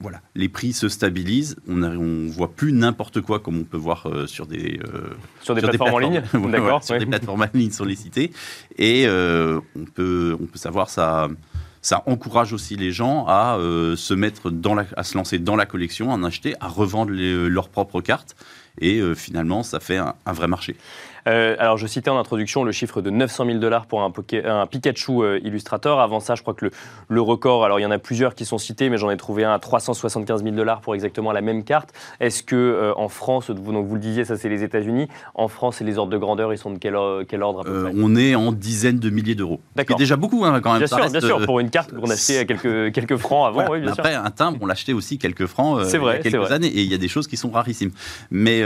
voilà, 0.01 0.21
les 0.35 0.49
prix 0.49 0.73
se 0.73 0.89
stabilisent. 0.89 1.57
On 1.69 1.77
ne 1.77 2.29
voit 2.31 2.53
plus 2.53 2.73
n'importe 2.73 3.21
quoi 3.21 3.39
comme 3.41 3.59
on 3.59 3.65
peut 3.65 3.77
voir 3.77 4.07
euh, 4.07 4.27
sur 4.27 4.47
des 4.47 4.81
sur 5.43 5.55
des 5.55 5.61
plateformes 5.61 5.95
en 5.95 5.99
ligne. 5.99 6.23
D'accord. 6.51 6.83
sur 6.83 6.99
des 6.99 7.07
plateformes 7.07 7.43
en 7.43 7.49
ligne 7.53 7.71
sollicitées. 7.71 8.33
Et 8.79 9.07
on 9.07 9.85
peut 9.95 10.37
on 10.41 10.47
peut 10.47 10.59
savoir 10.59 10.91
ça 10.91 11.29
ça 11.87 12.03
encourage 12.07 12.53
aussi 12.53 12.75
les 12.75 12.91
gens 12.91 13.27
à 13.29 13.59
euh, 13.59 13.95
se 13.95 14.13
mettre 14.13 14.51
dans 14.51 14.75
la, 14.75 14.87
à 14.97 15.05
se 15.05 15.17
lancer 15.17 15.39
dans 15.39 15.55
la 15.55 15.67
collection, 15.67 16.11
à 16.11 16.15
en 16.15 16.25
acheter, 16.25 16.55
à 16.59 16.67
revendre 16.67 17.13
leurs 17.13 17.69
propres 17.69 18.01
cartes. 18.01 18.35
Et 18.81 18.99
euh, 18.99 19.15
finalement, 19.15 19.63
ça 19.63 19.79
fait 19.79 19.97
un 19.99 20.33
vrai 20.33 20.49
marché. 20.49 20.77
Euh, 21.27 21.57
alors, 21.59 21.77
je 21.77 21.87
citais 21.87 22.11
en 22.11 22.19
introduction 22.19 22.65
le 22.65 22.73
chiffre 22.73 23.03
de 23.03 23.11
900 23.11 23.47
000 23.47 23.59
dollars 23.59 23.87
pour 23.87 24.03
un, 24.03 24.13
un 24.45 24.67
Pikachu 24.67 25.23
euh, 25.23 25.41
Illustrator. 25.43 26.01
Avant 26.01 26.21
ça, 26.21 26.35
je 26.35 26.43
crois 26.43 26.55
que 26.55 26.71
le, 27.09 27.21
record, 27.21 27.65
alors 27.65 27.81
il 27.81 27.83
y 27.83 27.87
en 27.87 27.91
a 27.91 27.99
plusieurs 27.99 28.35
qui 28.35 28.45
sont 28.45 28.59
cités, 28.59 28.89
mais 28.89 28.99
j'en 28.99 29.11
ai 29.11 29.17
trouvé 29.17 29.45
un 29.45 29.53
à 29.53 29.59
375 29.59 30.45
000 30.45 30.55
dollars 30.55 30.81
pour 30.81 30.95
exactement 30.95 31.33
la 31.33 31.41
même 31.41 31.65
carte. 31.65 31.93
Est-ce 32.21 32.43
que 32.43 32.55
euh, 32.57 32.93
en 32.97 33.09
France, 33.09 33.51
vous, 33.51 33.73
donc 33.73 33.87
vous 33.87 33.95
le 33.95 34.01
disiez, 34.01 34.25
ça 34.25 34.37
c'est 34.37 34.49
les 34.49 34.63
États-Unis. 34.63 35.09
En 35.35 35.49
France, 35.49 35.81
et 35.81 35.85
les 35.85 35.99
ordres 35.99 36.13
de 36.13 36.19
grandeur, 36.19 36.53
ils 36.53 36.59
sont 36.59 36.71
de 36.71 36.79
quel, 36.79 36.95
ordre 36.95 37.61
à 37.61 37.65
peu 37.65 37.83
près? 37.85 37.93
On 37.97 38.15
est 38.15 38.35
en 38.35 38.53
dizaines 38.53 38.99
de 38.99 39.11
milliers 39.11 39.35
d'euros. 39.35 39.61
D'accord. 39.75 39.97
Déjà 39.97 40.17
beaucoup 40.17 40.45
hein, 40.45 40.61
quand 40.61 40.71
même. 40.71 40.79
Bien 40.79 40.87
sûr, 40.87 41.11
bien 41.11 41.21
sûr, 41.21 41.45
pour 41.45 41.61
une 41.61 41.71
carte 41.71 41.93
qu'on 41.93 42.11
achetait 42.11 42.39
à 42.39 42.45
quelques, 42.45 42.93
quelques 42.93 43.17
francs 43.17 43.49
avant. 43.49 43.71
Oui, 43.71 43.81
bien 43.81 43.93
Après, 43.93 44.15
un 44.15 44.31
timbre, 44.31 44.59
on 44.61 44.67
l'achetait 44.67 44.93
aussi 44.93 45.19
quelques 45.19 45.47
francs 45.47 45.81
il 45.93 46.01
y 46.01 46.09
a 46.09 46.19
quelques 46.19 46.53
années, 46.53 46.69
et 46.69 46.83
il 46.83 46.91
y 46.91 46.95
a 46.95 46.99
des 46.99 47.09
choses 47.09 47.27
qui 47.27 47.37
sont 47.37 47.51
rarissimes. 47.51 47.91
Mais 48.31 48.63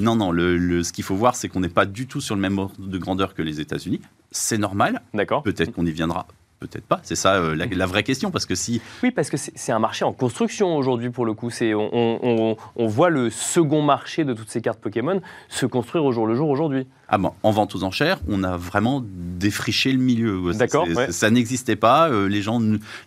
non, 0.00 0.16
non, 0.16 0.32
le, 0.32 0.82
ce 0.82 0.92
qu'il 0.92 1.04
faut 1.04 1.14
voir, 1.14 1.36
c'est 1.36 1.48
qu'on 1.48 1.60
n'est 1.60 1.68
pas 1.68 1.86
du 1.92 2.06
tout 2.06 2.20
sur 2.20 2.34
le 2.34 2.40
même 2.40 2.58
ordre 2.58 2.74
de 2.78 2.98
grandeur 2.98 3.34
que 3.34 3.42
les 3.42 3.60
États-Unis. 3.60 4.00
C'est 4.30 4.58
normal. 4.58 5.02
D'accord. 5.14 5.42
Peut-être 5.42 5.72
qu'on 5.72 5.86
y 5.86 5.92
viendra 5.92 6.26
Peut-être 6.62 6.86
pas, 6.86 7.00
c'est 7.02 7.16
ça 7.16 7.34
euh, 7.34 7.56
la, 7.56 7.86
vraie 7.86 8.04
question, 8.04 8.30
parce 8.30 8.46
que 8.46 8.54
si... 8.54 8.80
Oui, 9.02 9.10
parce 9.10 9.30
que 9.30 9.36
c'est 9.36 9.72
un 9.72 9.80
marché 9.80 10.04
en 10.04 10.12
construction 10.12 10.76
aujourd'hui 10.76 11.10
pour 11.10 11.26
le 11.26 11.34
coup. 11.34 11.50
On, 11.60 12.56
on, 12.76 12.86
voit 12.86 13.10
le 13.10 13.30
second 13.30 13.82
marché 13.82 14.24
de 14.24 14.32
toutes 14.32 14.48
ces 14.48 14.60
cartes 14.60 14.78
Pokémon 14.78 15.20
se 15.48 15.66
construire 15.66 16.04
au 16.04 16.12
jour 16.12 16.24
le 16.24 16.36
jour 16.36 16.48
aujourd'hui. 16.48 16.86
Ah 17.08 17.18
bon, 17.18 17.32
en 17.42 17.50
vente 17.50 17.74
aux 17.74 17.82
enchères, 17.82 18.20
on 18.28 18.44
a 18.44 18.56
vraiment 18.56 19.02
défriché 19.04 19.92
le 19.92 19.98
milieu. 19.98 20.52
D'accord. 20.54 20.86
Ça 21.10 21.30
n'existait 21.30 21.74
pas. 21.74 22.08
Euh, 22.08 22.28
les 22.28 22.42
gens, 22.42 22.60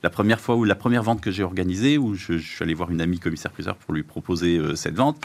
la 0.03 0.09
première 0.09 0.41
fois 0.41 0.57
ou 0.57 0.65
la 0.65 0.75
première 0.75 1.01
vente 1.01 1.21
que 1.21 1.31
j'ai 1.31 1.43
organisée, 1.43 1.97
où 1.97 2.13
je, 2.13 2.37
suis 2.37 2.61
allé 2.61 2.73
voir 2.73 2.91
une 2.91 2.99
amie 2.99 3.19
commissaire-priseur 3.19 3.77
pour 3.77 3.93
lui 3.93 4.03
proposer 4.03 4.57
euh, 4.57 4.75
cette 4.75 4.95
vente, 4.95 5.17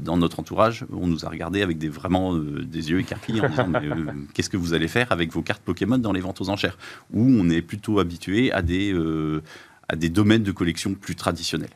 dans 0.00 0.16
notre 0.16 0.40
entourage, 0.40 0.86
on 0.92 1.06
nous 1.06 1.24
a 1.24 1.28
regardé 1.28 1.62
avec 1.62 1.76
des, 1.76 1.88
vraiment 1.88 2.34
des 2.36 2.90
yeux 2.90 3.00
écarquillés 3.00 3.40
en 3.40 3.48
disant 3.48 3.72
qu'est-ce 4.34 4.48
que 4.48 4.56
vous 4.56 4.74
allez 4.74 4.88
faire 4.88 5.10
avec 5.10 5.32
vos 5.32 5.42
cartes 5.42 5.62
Pokémon 5.62 5.98
dans 5.98 6.12
les 6.12 6.20
ventes 6.20 6.40
aux 6.40 6.48
enchères? 6.48 6.78
On 7.12 7.50
est 7.50 7.62
plutôt 7.62 7.98
habitué 7.98 8.52
à 8.52 8.62
des, 8.62 8.92
euh, 8.92 9.42
à 9.88 9.96
des 9.96 10.08
domaines 10.08 10.42
de 10.42 10.52
collection 10.52 10.94
plus 10.94 11.16
traditionnels. 11.16 11.70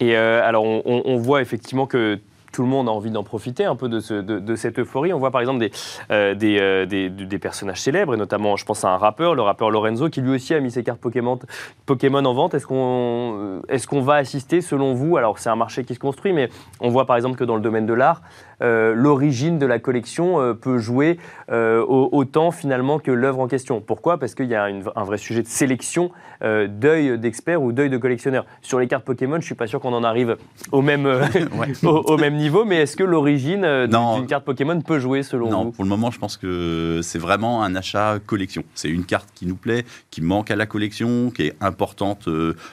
Et 0.00 0.16
euh, 0.16 0.42
alors, 0.42 0.64
on, 0.64 1.16
voit 1.18 1.42
effectivement 1.42 1.86
que 1.86 2.18
tout 2.52 2.62
le 2.62 2.68
monde 2.68 2.88
a 2.88 2.92
envie 2.92 3.10
d'en 3.10 3.22
profiter 3.22 3.64
un 3.64 3.76
peu 3.76 3.88
de, 3.88 4.20
de, 4.20 4.56
cette 4.56 4.78
euphorie. 4.78 5.12
On 5.12 5.18
voit 5.18 5.30
par 5.30 5.40
exemple 5.40 5.60
des, 5.60 5.70
euh, 6.10 6.34
des, 6.34 7.10
des, 7.10 7.38
personnages 7.38 7.80
célèbres, 7.80 8.14
et 8.14 8.16
notamment, 8.16 8.56
je 8.56 8.64
pense 8.64 8.84
à 8.84 8.90
un 8.90 8.96
rappeur, 8.96 9.34
le 9.34 9.42
rappeur 9.42 9.70
Lorenzo, 9.70 10.08
qui 10.08 10.20
lui 10.20 10.34
aussi 10.34 10.54
a 10.54 10.60
mis 10.60 10.70
ses 10.70 10.82
cartes 10.82 11.00
Pokémon, 11.00 11.38
Pokémon 11.86 12.24
en 12.24 12.34
vente. 12.34 12.54
Est-ce 12.54 12.66
qu'on 12.66 13.62
est 13.68 13.86
qu'on 13.86 14.00
va 14.02 14.14
assister, 14.14 14.60
selon 14.60 14.94
vous? 14.94 15.16
Alors, 15.16 15.38
c'est 15.38 15.48
un 15.48 15.56
marché 15.56 15.84
qui 15.84 15.94
se 15.94 15.98
construit, 15.98 16.32
mais 16.32 16.48
on 16.80 16.90
voit 16.90 17.06
par 17.06 17.16
exemple 17.16 17.36
que 17.36 17.44
dans 17.44 17.56
le 17.56 17.62
domaine 17.62 17.86
de 17.86 17.94
l'art, 17.94 18.22
euh, 18.62 18.94
l'origine 18.94 19.58
de 19.58 19.64
la 19.64 19.78
collection 19.78 20.40
euh, 20.40 20.52
peut 20.52 20.78
jouer 20.78 21.18
euh, 21.50 21.82
autant 21.88 22.50
finalement 22.50 22.98
que 22.98 23.10
l'œuvre 23.10 23.40
en 23.40 23.48
question. 23.48 23.80
Pourquoi? 23.80 24.18
Parce 24.18 24.34
qu'il 24.34 24.46
y 24.46 24.54
a 24.54 24.64
un 24.64 25.04
vrai 25.04 25.16
sujet 25.18 25.42
de 25.42 25.48
sélection, 25.48 26.10
d'œil 26.42 27.18
d'expert 27.18 27.62
ou 27.62 27.72
d'œil 27.72 27.90
de 27.90 27.98
collectionneur. 27.98 28.46
Sur 28.62 28.78
les 28.78 28.86
cartes 28.86 29.04
Pokémon, 29.04 29.34
je 29.34 29.38
ne 29.38 29.44
suis 29.44 29.54
pas 29.54 29.66
sûr 29.66 29.80
qu'on 29.80 29.92
en 29.92 30.04
arrive 30.04 30.36
au 30.72 30.82
même, 30.82 31.06
au, 31.84 32.16
même 32.16 32.36
niveau, 32.40 32.64
mais 32.64 32.76
est-ce 32.76 32.96
que 32.96 33.04
l'origine 33.04 33.86
d'une 33.86 34.26
carte 34.26 34.44
Pokémon 34.44 34.80
peut 34.80 34.98
jouer 34.98 35.22
selon 35.22 35.46
vous 35.46 35.50
Non, 35.52 35.70
pour 35.70 35.84
le 35.84 35.90
moment, 35.90 36.10
je 36.10 36.18
pense 36.18 36.36
que 36.36 37.00
c'est 37.02 37.18
vraiment 37.18 37.62
un 37.62 37.74
achat 37.74 38.18
collection. 38.24 38.64
C'est 38.74 38.88
une 38.88 39.04
carte 39.04 39.28
qui 39.34 39.46
nous 39.46 39.56
plaît, 39.56 39.84
qui 40.10 40.22
manque 40.22 40.50
à 40.50 40.56
la 40.56 40.66
collection, 40.66 41.30
qui 41.30 41.42
est 41.44 41.56
importante 41.60 42.28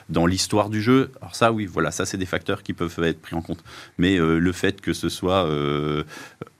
dans 0.08 0.26
l'histoire 0.26 0.70
du 0.70 0.82
jeu. 0.82 1.10
Alors 1.20 1.34
ça, 1.34 1.52
oui, 1.52 1.66
voilà, 1.66 1.90
ça 1.90 2.06
c'est 2.06 2.18
des 2.18 2.26
facteurs 2.26 2.62
qui 2.62 2.72
peuvent 2.72 2.98
être 3.02 3.20
pris 3.20 3.36
en 3.36 3.42
compte. 3.42 3.62
Mais 3.98 4.16
le 4.18 4.52
fait 4.52 4.80
que 4.80 4.92
ce 4.92 5.08
soit 5.08 5.44
euh, 5.46 6.04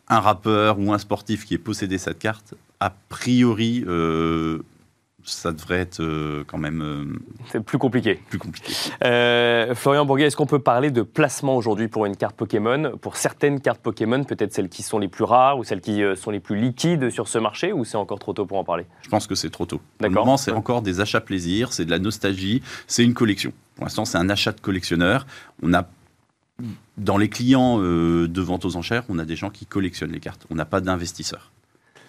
un 0.09 0.21
rappeur 0.21 0.79
ou 0.79 0.93
un 0.93 0.99
sportif 0.99 1.45
qui 1.45 1.55
ait 1.55 1.59
possédé 1.59 1.99
cette 1.99 2.19
carte, 2.19 2.55
a 2.81 2.93
priori, 3.09 3.85
euh, 3.87 4.61
ça 5.29 5.53
devrait 5.53 5.79
être 5.79 6.01
euh, 6.01 6.45
quand 6.47 6.59
même. 6.59 7.19
C'est 7.51 7.63
plus 7.63 7.79
compliqué. 7.79 8.21
Plus 8.29 8.39
compliqué. 8.39 8.73
Florian 9.75 10.05
Bourguet, 10.05 10.27
est-ce 10.27 10.37
qu'on 10.37 10.47
peut 10.47 10.59
parler 10.59 10.91
de 10.91 11.03
placement 11.03 11.57
aujourd'hui 11.57 11.89
pour 11.89 12.07
une 12.07 12.17
carte 12.17 12.37
Pokémon? 12.37 12.97
Pour 13.01 13.17
certaines 13.17 13.61
cartes 13.61 13.81
Pokémon, 13.81 14.25
peut-être 14.25 14.53
celles 14.53 14.69
qui 14.69 14.83
sont 14.83 14.99
les 14.99 15.09
plus 15.09 15.25
rares 15.25 15.59
ou 15.59 15.65
celles 15.65 15.81
qui 15.81 16.03
sont 16.17 16.31
les 16.31 16.41
plus 16.41 16.57
liquides 16.57 17.11
sur 17.11 17.29
ce 17.29 17.39
marché, 17.39 17.73
ou 17.73 17.85
c'est 17.85 17.97
encore 17.97 18.19
trop 18.19 18.33
tôt 18.33 18.47
pour 18.47 18.59
en 18.59 18.65
parler? 18.65 18.87
Je 19.03 19.09
pense 19.09 19.27
que 19.27 19.35
c'est 19.35 19.51
trop 19.51 19.67
tôt. 19.67 19.81
Pour 19.99 20.09
le 20.09 20.15
moment, 20.15 20.37
c'est 20.37 20.53
encore 20.53 20.83
des 20.83 21.01
achats 21.01 21.21
plaisir, 21.21 21.73
c'est 21.73 21.85
de 21.85 21.91
la 21.91 21.99
nostalgie, 21.99 22.63
c'est 22.87 23.05
une 23.05 23.15
collection. 23.15 23.53
Pour 23.77 23.85
l'instant, 23.85 24.05
c'est 24.05 24.19
un 24.19 24.29
achat 24.29 24.53
de 24.53 24.61
collectionneur. 24.61 25.27
On 25.63 25.73
a 25.75 25.89
dans 26.97 27.17
les 27.17 27.29
clients 27.29 27.81
euh, 27.81 28.27
de 28.27 28.41
vente 28.41 28.65
aux 28.65 28.77
enchères, 28.77 29.05
on 29.09 29.19
a 29.19 29.25
des 29.25 29.37
gens 29.37 29.51
qui 29.51 29.67
collectionnent 29.67 30.11
les 30.11 30.21
cartes. 30.21 30.47
On 30.51 30.57
n'a 30.57 30.65
pas 30.65 30.81
d'investisseurs. 30.81 31.53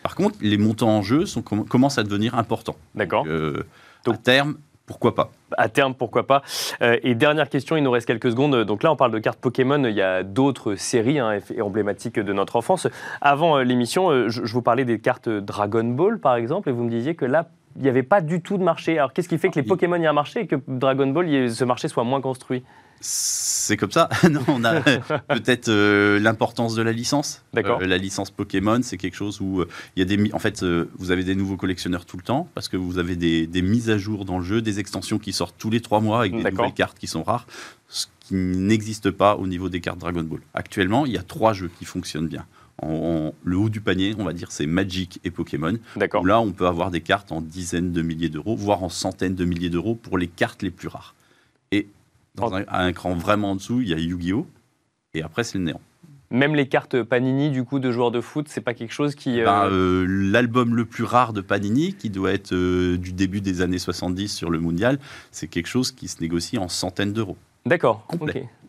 Par 0.09 0.15
contre, 0.15 0.37
les 0.41 0.57
montants 0.57 0.89
en 0.89 1.03
jeu 1.03 1.27
sont, 1.27 1.43
commencent 1.43 1.99
à 1.99 2.03
devenir 2.03 2.33
importants. 2.33 2.75
D'accord. 2.95 3.25
Euh, 3.27 3.63
à 4.07 4.17
terme, 4.17 4.55
pourquoi 4.87 5.13
pas? 5.13 5.29
À 5.55 5.69
terme, 5.69 5.93
pourquoi 5.93 6.25
pas? 6.25 6.41
Euh, 6.81 6.97
Et 7.03 7.13
dernière 7.13 7.47
question, 7.47 7.77
il 7.77 7.83
nous 7.83 7.91
reste 7.91 8.07
quelques 8.07 8.31
secondes. 8.31 8.55
Donc 8.63 8.81
là, 8.81 8.91
on 8.91 8.95
parle 8.95 9.11
de 9.11 9.19
cartes 9.19 9.37
Pokémon. 9.39 9.83
Il 9.83 9.93
y 9.93 10.01
a 10.01 10.23
d'autres 10.23 10.73
séries 10.73 11.19
hein, 11.19 11.37
emblématiques 11.61 12.19
de 12.19 12.33
notre 12.33 12.55
enfance. 12.55 12.87
Avant 13.21 13.59
l'émission, 13.59 14.29
je, 14.29 14.41
vous 14.41 14.63
parlais 14.63 14.83
des 14.83 14.97
cartes 14.97 15.29
Dragon 15.29 15.83
Ball, 15.83 16.17
par 16.17 16.37
exemple, 16.37 16.69
et 16.69 16.71
vous 16.71 16.85
me 16.85 16.89
disiez 16.89 17.13
que 17.13 17.25
là, 17.25 17.49
il 17.75 17.83
n'y 17.83 17.89
avait 17.89 18.01
pas 18.01 18.21
du 18.21 18.41
tout 18.41 18.57
de 18.57 18.63
marché. 18.63 18.97
Alors 18.97 19.13
qu'est-ce 19.13 19.29
qui 19.29 19.37
fait 19.37 19.49
que 19.49 19.59
les 19.59 19.65
ah, 19.67 19.69
Pokémon 19.69 19.97
y 19.97 20.07
a 20.07 20.09
un 20.09 20.13
marché 20.13 20.39
et 20.39 20.47
que 20.47 20.55
Dragon 20.67 21.05
Ball, 21.05 21.51
ce 21.51 21.65
marché 21.65 21.87
soit 21.87 22.03
moins 22.03 22.19
construit? 22.19 22.63
C'est 23.01 23.77
comme 23.77 23.91
ça. 23.91 24.09
non, 24.29 24.41
on 24.47 24.63
a 24.63 24.81
peut-être 24.81 25.69
euh, 25.69 26.19
l'importance 26.19 26.75
de 26.75 26.81
la 26.81 26.91
licence. 26.91 27.43
D'accord. 27.53 27.81
Euh, 27.81 27.85
la 27.85 27.97
licence 27.97 28.31
Pokémon, 28.31 28.81
c'est 28.83 28.97
quelque 28.97 29.15
chose 29.15 29.39
où 29.41 29.61
euh, 29.61 29.67
il 29.95 29.99
y 29.99 30.01
a 30.01 30.05
des, 30.05 30.33
en 30.33 30.39
fait, 30.39 30.63
vous 30.63 31.11
avez 31.11 31.23
des 31.23 31.35
nouveaux 31.35 31.57
collectionneurs 31.57 32.05
tout 32.05 32.17
le 32.17 32.23
temps 32.23 32.49
parce 32.55 32.67
que 32.67 32.77
vous 32.77 32.97
avez 32.97 33.15
des, 33.15 33.61
mises 33.61 33.89
à 33.89 33.97
jour 33.97 34.25
dans 34.25 34.39
le 34.39 34.43
jeu, 34.43 34.61
des 34.61 34.79
extensions 34.79 35.19
qui 35.19 35.33
sortent 35.33 35.55
tous 35.57 35.69
les 35.69 35.81
trois 35.81 36.01
mois 36.01 36.19
avec 36.19 36.35
des 36.35 36.51
nouvelles 36.51 36.73
cartes 36.73 36.97
qui 36.97 37.07
sont 37.07 37.23
rares, 37.23 37.47
ce 37.87 38.07
qui 38.19 38.35
n'existe 38.35 39.11
pas 39.11 39.35
au 39.35 39.47
niveau 39.47 39.69
des 39.69 39.81
cartes 39.81 39.99
Dragon 39.99 40.23
Ball. 40.23 40.41
Actuellement, 40.53 41.05
il 41.05 41.13
y 41.13 41.17
a 41.17 41.23
trois 41.23 41.53
jeux 41.53 41.69
qui 41.79 41.85
fonctionnent 41.85 42.27
bien. 42.27 42.45
En, 42.81 43.33
le 43.43 43.57
haut 43.57 43.69
du 43.69 43.81
panier, 43.81 44.15
on 44.17 44.23
va 44.23 44.31
dire, 44.31 44.51
c'est 44.51 44.65
Magic 44.65 45.19
et 45.25 45.31
Pokémon. 45.31 45.77
D'accord. 45.97 46.25
Là, 46.25 46.39
on 46.39 46.51
peut 46.51 46.67
avoir 46.67 46.91
des 46.91 47.01
cartes 47.01 47.31
en 47.31 47.41
dizaines 47.41 47.91
de 47.91 48.01
milliers 48.01 48.29
d'euros, 48.29 48.55
voire 48.55 48.83
en 48.83 48.89
centaines 48.89 49.35
de 49.35 49.45
milliers 49.45 49.69
d'euros 49.69 49.95
pour 49.95 50.17
les 50.17 50.27
cartes 50.27 50.63
les 50.63 50.71
plus 50.71 50.87
rares. 50.87 51.13
Et 51.71 51.87
dans 52.35 52.53
un, 52.53 52.93
cran 52.93 53.15
vraiment 53.15 53.51
en 53.51 53.55
dessous, 53.55 53.81
il 53.81 53.89
y 53.89 53.93
a 53.93 53.97
Yu-Gi-Oh! 53.97 54.47
Et 55.13 55.23
après, 55.23 55.43
c'est 55.43 55.57
le 55.57 55.65
néant. 55.65 55.81
Même 56.31 56.53
les 56.53 56.67
cartes 56.67 57.01
Panini, 57.01 57.49
du 57.49 57.63
coup, 57.63 57.79
de 57.79 57.91
joueurs 57.91 58.11
de 58.11 58.21
foot, 58.21 58.45
c'est 58.49 58.61
pas 58.61 58.75
quelque 58.75 58.93
chose 58.93 59.15
qui. 59.15 59.41
Euh, 59.41 59.45
ben, 59.45 59.67
euh, 59.71 60.05
L'album 60.07 60.75
le 60.75 60.85
plus 60.85 61.03
rare 61.03 61.33
de 61.33 61.41
Panini, 61.41 61.93
qui 61.93 62.11
doit 62.11 62.31
être 62.31 62.53
euh, 62.53 62.97
du 62.97 63.13
début 63.13 63.41
des 63.41 63.61
années 63.61 63.79
70 63.79 64.27
sur 64.27 64.51
le 64.51 64.59
mondial, 64.59 64.99
c'est 65.31 65.47
quelque 65.47 65.67
chose 65.67 65.91
qui 65.91 66.07
se 66.07 66.21
négocie 66.21 66.59
en 66.59 66.67
centaines 66.67 67.13
d'euros. 67.13 67.37
D'accord. 67.65 68.05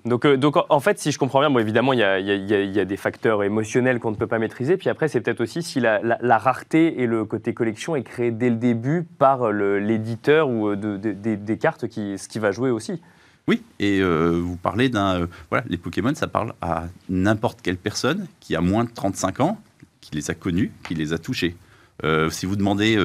Donc, 0.07 0.27
donc, 0.27 0.57
en 0.71 0.81
fait, 0.81 0.99
si 0.99 1.13
je 1.13 1.19
comprends 1.19 1.41
bien, 1.41 1.51
bon, 1.51 1.59
évidemment, 1.59 1.93
il 1.93 1.99
y, 1.99 2.03
a, 2.03 2.85
des 2.87 2.97
facteurs 2.97 3.43
émotionnels 3.43 4.01
qu'on 4.01 4.11
ne 4.11 4.17
peut 4.17 4.27
pas 4.27 4.39
maîtriser. 4.39 4.79
Puis 4.79 4.89
après, 4.89 5.09
c'est 5.09 5.21
peut-être 5.21 5.43
aussi 5.43 5.63
si 5.63 5.79
la, 5.79 6.01
rareté 6.39 7.03
et 7.03 7.07
le 7.07 7.27
côté 7.27 7.53
collection 7.53 7.95
est 7.95 8.03
créé 8.03 8.31
dès 8.31 8.49
le 8.49 8.57
début 8.57 9.07
par 9.19 9.53
l'éditeur 9.53 10.49
ou 10.49 10.75
des 10.75 11.59
cartes, 11.59 11.87
qui, 11.89 12.17
ce 12.17 12.29
qui 12.29 12.39
va 12.39 12.51
jouer 12.51 12.71
aussi. 12.71 13.03
Oui, 13.51 13.63
et 13.81 14.01
euh, 14.01 14.41
vous 14.41 14.55
parlez 14.55 14.89
d'un... 14.89 15.23
Euh, 15.23 15.27
voilà, 15.51 15.65
les 15.69 15.77
Pokémon, 15.77 16.15
ça 16.15 16.29
parle 16.29 16.55
à 16.61 16.85
n'importe 17.09 17.63
quelle 17.63 17.79
personne 17.79 18.29
qui 18.39 18.55
a 18.55 18.61
moins 18.61 18.85
de 18.85 18.91
35 18.95 19.41
ans, 19.41 19.61
qui 20.01 20.15
les 20.15 20.31
a 20.31 20.35
connus, 20.35 20.71
qui 20.87 20.95
les 20.95 21.13
a 21.13 21.19
touchés. 21.19 21.57
Euh, 22.05 22.31
si 22.31 22.47
vous 22.47 22.55
demandez 22.55 22.97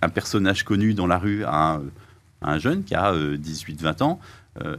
un 0.00 0.08
personnage 0.08 0.64
connu 0.64 0.94
dans 0.94 1.06
la 1.06 1.18
rue 1.18 1.44
à 1.44 1.78
un, 2.40 2.58
jeune 2.58 2.84
qui 2.84 2.94
a 2.94 3.12
18-20 3.12 4.02
ans, 4.02 4.18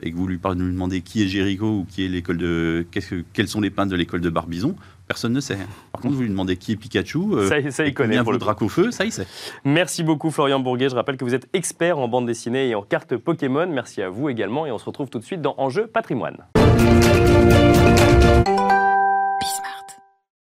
et 0.01 0.11
que 0.11 0.15
vous 0.15 0.25
lui, 0.25 0.39
lui 0.43 0.71
demandez 0.71 1.01
qui 1.01 1.21
est 1.21 1.27
Jericho 1.27 1.81
ou 1.81 1.85
qui 1.87 2.03
est 2.03 2.07
l'école 2.07 2.37
de, 2.39 2.83
quels 3.33 3.47
sont 3.47 3.61
les 3.61 3.69
peintres 3.69 3.91
de 3.91 3.95
l'école 3.95 4.21
de 4.21 4.31
Barbizon, 4.31 4.75
personne 5.07 5.33
ne 5.33 5.39
sait. 5.39 5.57
Par 5.91 6.01
contre, 6.01 6.15
vous 6.15 6.21
lui 6.21 6.29
demandez 6.29 6.57
qui 6.57 6.73
est 6.73 6.75
Pikachu, 6.75 7.19
euh, 7.33 7.49
ça, 7.49 7.71
ça 7.71 7.85
il 7.85 7.93
connaît. 7.93 8.21
Pour 8.23 8.31
le 8.31 8.37
Dracofeu, 8.37 8.91
ça 8.91 9.05
il 9.05 9.11
sait. 9.11 9.27
Merci 9.65 10.03
beaucoup 10.03 10.31
Florian 10.31 10.59
Bourguet. 10.59 10.89
Je 10.89 10.95
rappelle 10.95 11.17
que 11.17 11.25
vous 11.25 11.35
êtes 11.35 11.47
expert 11.53 11.99
en 11.99 12.07
bande 12.07 12.25
dessinée 12.25 12.69
et 12.69 12.75
en 12.75 12.81
cartes 12.81 13.17
Pokémon. 13.17 13.67
Merci 13.67 14.01
à 14.01 14.09
vous 14.09 14.29
également 14.29 14.65
et 14.65 14.71
on 14.71 14.77
se 14.77 14.85
retrouve 14.85 15.09
tout 15.09 15.19
de 15.19 15.25
suite 15.25 15.41
dans 15.41 15.55
Enjeu 15.57 15.87
Patrimoine. 15.87 16.37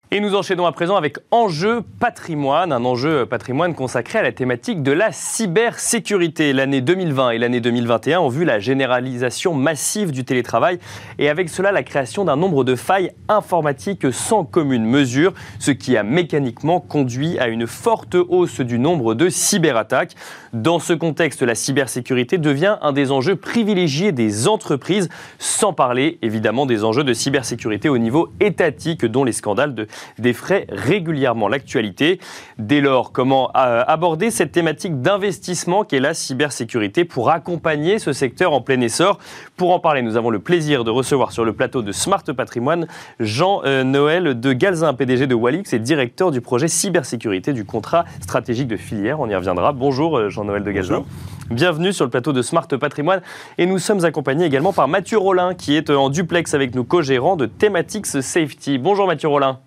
Et 0.10 0.22
nous 0.22 0.36
enchaînons 0.36 0.66
à 0.66 0.72
présent 0.72 0.96
avec 0.96 1.18
Enjeu 1.32 1.82
patrimoine, 2.00 2.72
un 2.72 2.86
enjeu 2.86 3.26
patrimoine 3.26 3.76
consacré 3.76 4.20
à 4.20 4.22
la 4.22 4.32
thématique 4.32 4.82
de 4.82 4.94
la 4.94 5.12
cybersécurité. 5.12 6.54
L'année 6.54 6.80
2020 6.80 7.32
et 7.32 7.38
l'année 7.38 7.60
2021 7.60 8.22
ont 8.22 8.30
vu 8.30 8.46
la 8.46 8.58
généralisation 8.60 9.54
massive 9.54 10.12
du 10.12 10.24
télétravail 10.24 10.80
et 11.20 11.28
avec 11.28 11.50
cela 11.50 11.74
la 11.74 11.84
création 11.84 12.24
d'un 12.24 12.38
nombre 12.38 12.64
de 12.64 12.78
failles 12.78 13.12
informatiques 13.28 14.14
sans 14.14 14.46
commune 14.46 14.86
mesure, 14.86 15.34
ce 15.60 15.72
qui 15.72 15.98
a 15.98 16.04
mécaniquement 16.04 16.80
conduit 16.80 17.38
à 17.38 17.50
une 17.50 17.68
forte 17.68 18.16
hausse 18.16 18.62
du 18.62 18.80
nombre 18.80 19.14
de 19.14 19.28
cyberattaques. 19.28 20.16
Dans 20.54 20.80
ce 20.80 20.94
contexte, 20.94 21.42
la 21.42 21.54
cybersécurité 21.54 22.38
devient 22.38 22.78
un 22.82 22.94
des 22.94 23.12
enjeux 23.12 23.36
privilégiés 23.36 24.14
des 24.14 24.48
entreprises, 24.48 25.10
sans 25.38 25.74
parler 25.74 26.18
évidemment 26.22 26.66
des 26.66 26.86
enjeux 26.86 27.04
de 27.04 27.12
cybersécurité 27.12 27.90
au 27.90 27.98
niveau 27.98 28.30
étatique 28.40 29.04
dont 29.04 29.26
les 29.26 29.34
scandales 29.34 29.76
de 29.76 29.86
défraient 30.18 30.66
régulièrement 30.70 31.48
l'actualité. 31.48 32.20
Dès 32.58 32.82
lors, 32.82 33.12
comment 33.12 33.52
euh, 33.56 33.84
aborder 33.88 34.32
cette 34.32 34.52
thématique 34.52 35.02
d'investissement 35.02 35.84
qu'est 35.84 36.00
la 36.00 36.14
cybersécurité 36.14 37.06
pour 37.06 37.30
accompagner 37.30 38.00
ce 38.00 38.14
secteur 38.14 38.54
en 38.54 38.62
plein 38.62 38.82
essor? 38.82 39.20
Pour 39.56 39.74
en 39.74 39.80
parler, 39.80 40.02
nous 40.02 40.18
avons 40.18 40.30
le 40.30 40.40
plaisir 40.40 40.84
de 40.84 40.92
recevoir 40.92 41.32
sur 41.32 41.46
le 41.46 41.54
plateau 41.54 41.82
de 41.82 41.92
Smart 41.92 42.24
Patrimoine 42.24 42.88
Jean-Noël 43.20 44.28
euh, 44.28 44.34
de 44.34 44.54
Galzin, 44.54 44.94
PDG 44.94 45.28
de 45.28 45.36
Walix 45.36 45.74
et 45.74 45.80
directeur 45.80 46.32
du 46.32 46.42
projet 46.42 46.68
cybersécurité 46.68 47.54
du 47.54 47.66
contrat 47.66 48.06
stratégique 48.22 48.68
de 48.68 48.78
filière. 48.78 49.20
On 49.20 49.30
y 49.30 49.36
reviendra. 49.36 49.72
Bonjour 49.72 50.18
euh, 50.18 50.30
Jean-Noël 50.30 50.64
de 50.64 50.72
Galzin. 50.72 51.04
Bienvenue 51.50 51.94
sur 51.94 52.04
le 52.04 52.12
plateau 52.12 52.34
de 52.34 52.42
Smart 52.42 52.68
Patrimoine 52.68 53.22
et 53.58 53.66
nous 53.66 53.80
sommes 53.80 54.04
accompagnés 54.04 54.46
également 54.46 54.74
par 54.74 54.88
Mathieu 54.88 55.18
Rollin 55.18 55.54
qui 55.54 55.76
est 55.76 55.90
en 55.90 56.10
duplex 56.10 56.54
avec 56.54 56.76
nous 56.76 56.84
co-gérant 56.84 57.38
de 57.38 57.46
Thematics 57.46 58.06
Safety. 58.06 58.78
Bonjour 58.78 59.08
Mathieu 59.08 59.30
Rollin. 59.30 59.60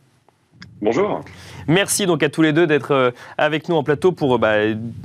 Bonjour. 0.83 1.21
Merci 1.71 2.05
donc 2.05 2.25
à 2.25 2.29
tous 2.29 2.43
les 2.43 2.53
deux 2.53 2.67
d'être 2.67 3.15
avec 3.39 3.69
nous 3.69 3.77
en 3.77 3.85
plateau 3.85 4.11
pour 4.11 4.41
bah, 4.41 4.57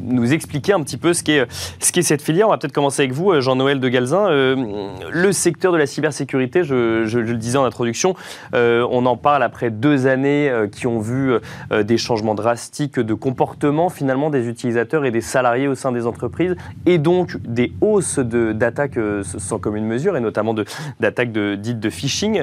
nous 0.01 0.34
expliquer 0.34 0.74
un 0.74 0.81
petit 0.81 0.98
peu 0.98 1.13
ce 1.13 1.22
qu'est 1.22 1.45
ce 1.79 1.91
qu'est 1.91 2.01
cette 2.01 2.24
filière. 2.24 2.48
On 2.48 2.50
va 2.50 2.57
peut-être 2.57 2.74
commencer 2.74 3.03
avec 3.03 3.13
vous, 3.13 3.39
Jean-Noël 3.39 3.79
de 3.79 3.88
Galzin. 3.88 4.29
le 4.29 5.31
secteur 5.31 5.72
de 5.72 5.77
la 5.77 5.86
cybersécurité, 5.86 6.63
je, 6.63 7.05
je, 7.05 7.19
le 7.19 7.36
disais 7.36 7.60
en 7.60 7.65
introduction, 7.65 8.15
on 8.53 9.05
en 9.05 9.15
parle 9.15 9.43
après 9.43 9.69
deux 9.69 10.07
années 10.07 10.51
qui 10.72 10.88
ont 10.88 11.00
vu 11.00 11.34
des 11.72 12.00
changements 12.00 12.34
drastiques 12.34 13.00
de 13.00 13.13
comportement 13.13 13.89
finalement 13.89 14.31
des 14.31 14.48
utilisateurs 14.48 15.05
et 15.05 15.12
des 15.12 15.22
salariés 15.22 15.67
au 15.67 15.75
sein 15.75 15.91
des 15.91 16.07
entreprises, 16.07 16.55
et 16.88 16.98
donc 16.98 17.38
des 17.43 17.74
hausses 17.81 18.17
d'attaques 18.17 18.98
sans 19.22 19.60
commune 19.60 19.86
mesure, 19.86 20.17
et 20.17 20.19
notamment 20.19 20.55
d'attaques 21.00 21.31
dites 21.31 21.79
de 21.79 21.89
phishing. 21.91 22.41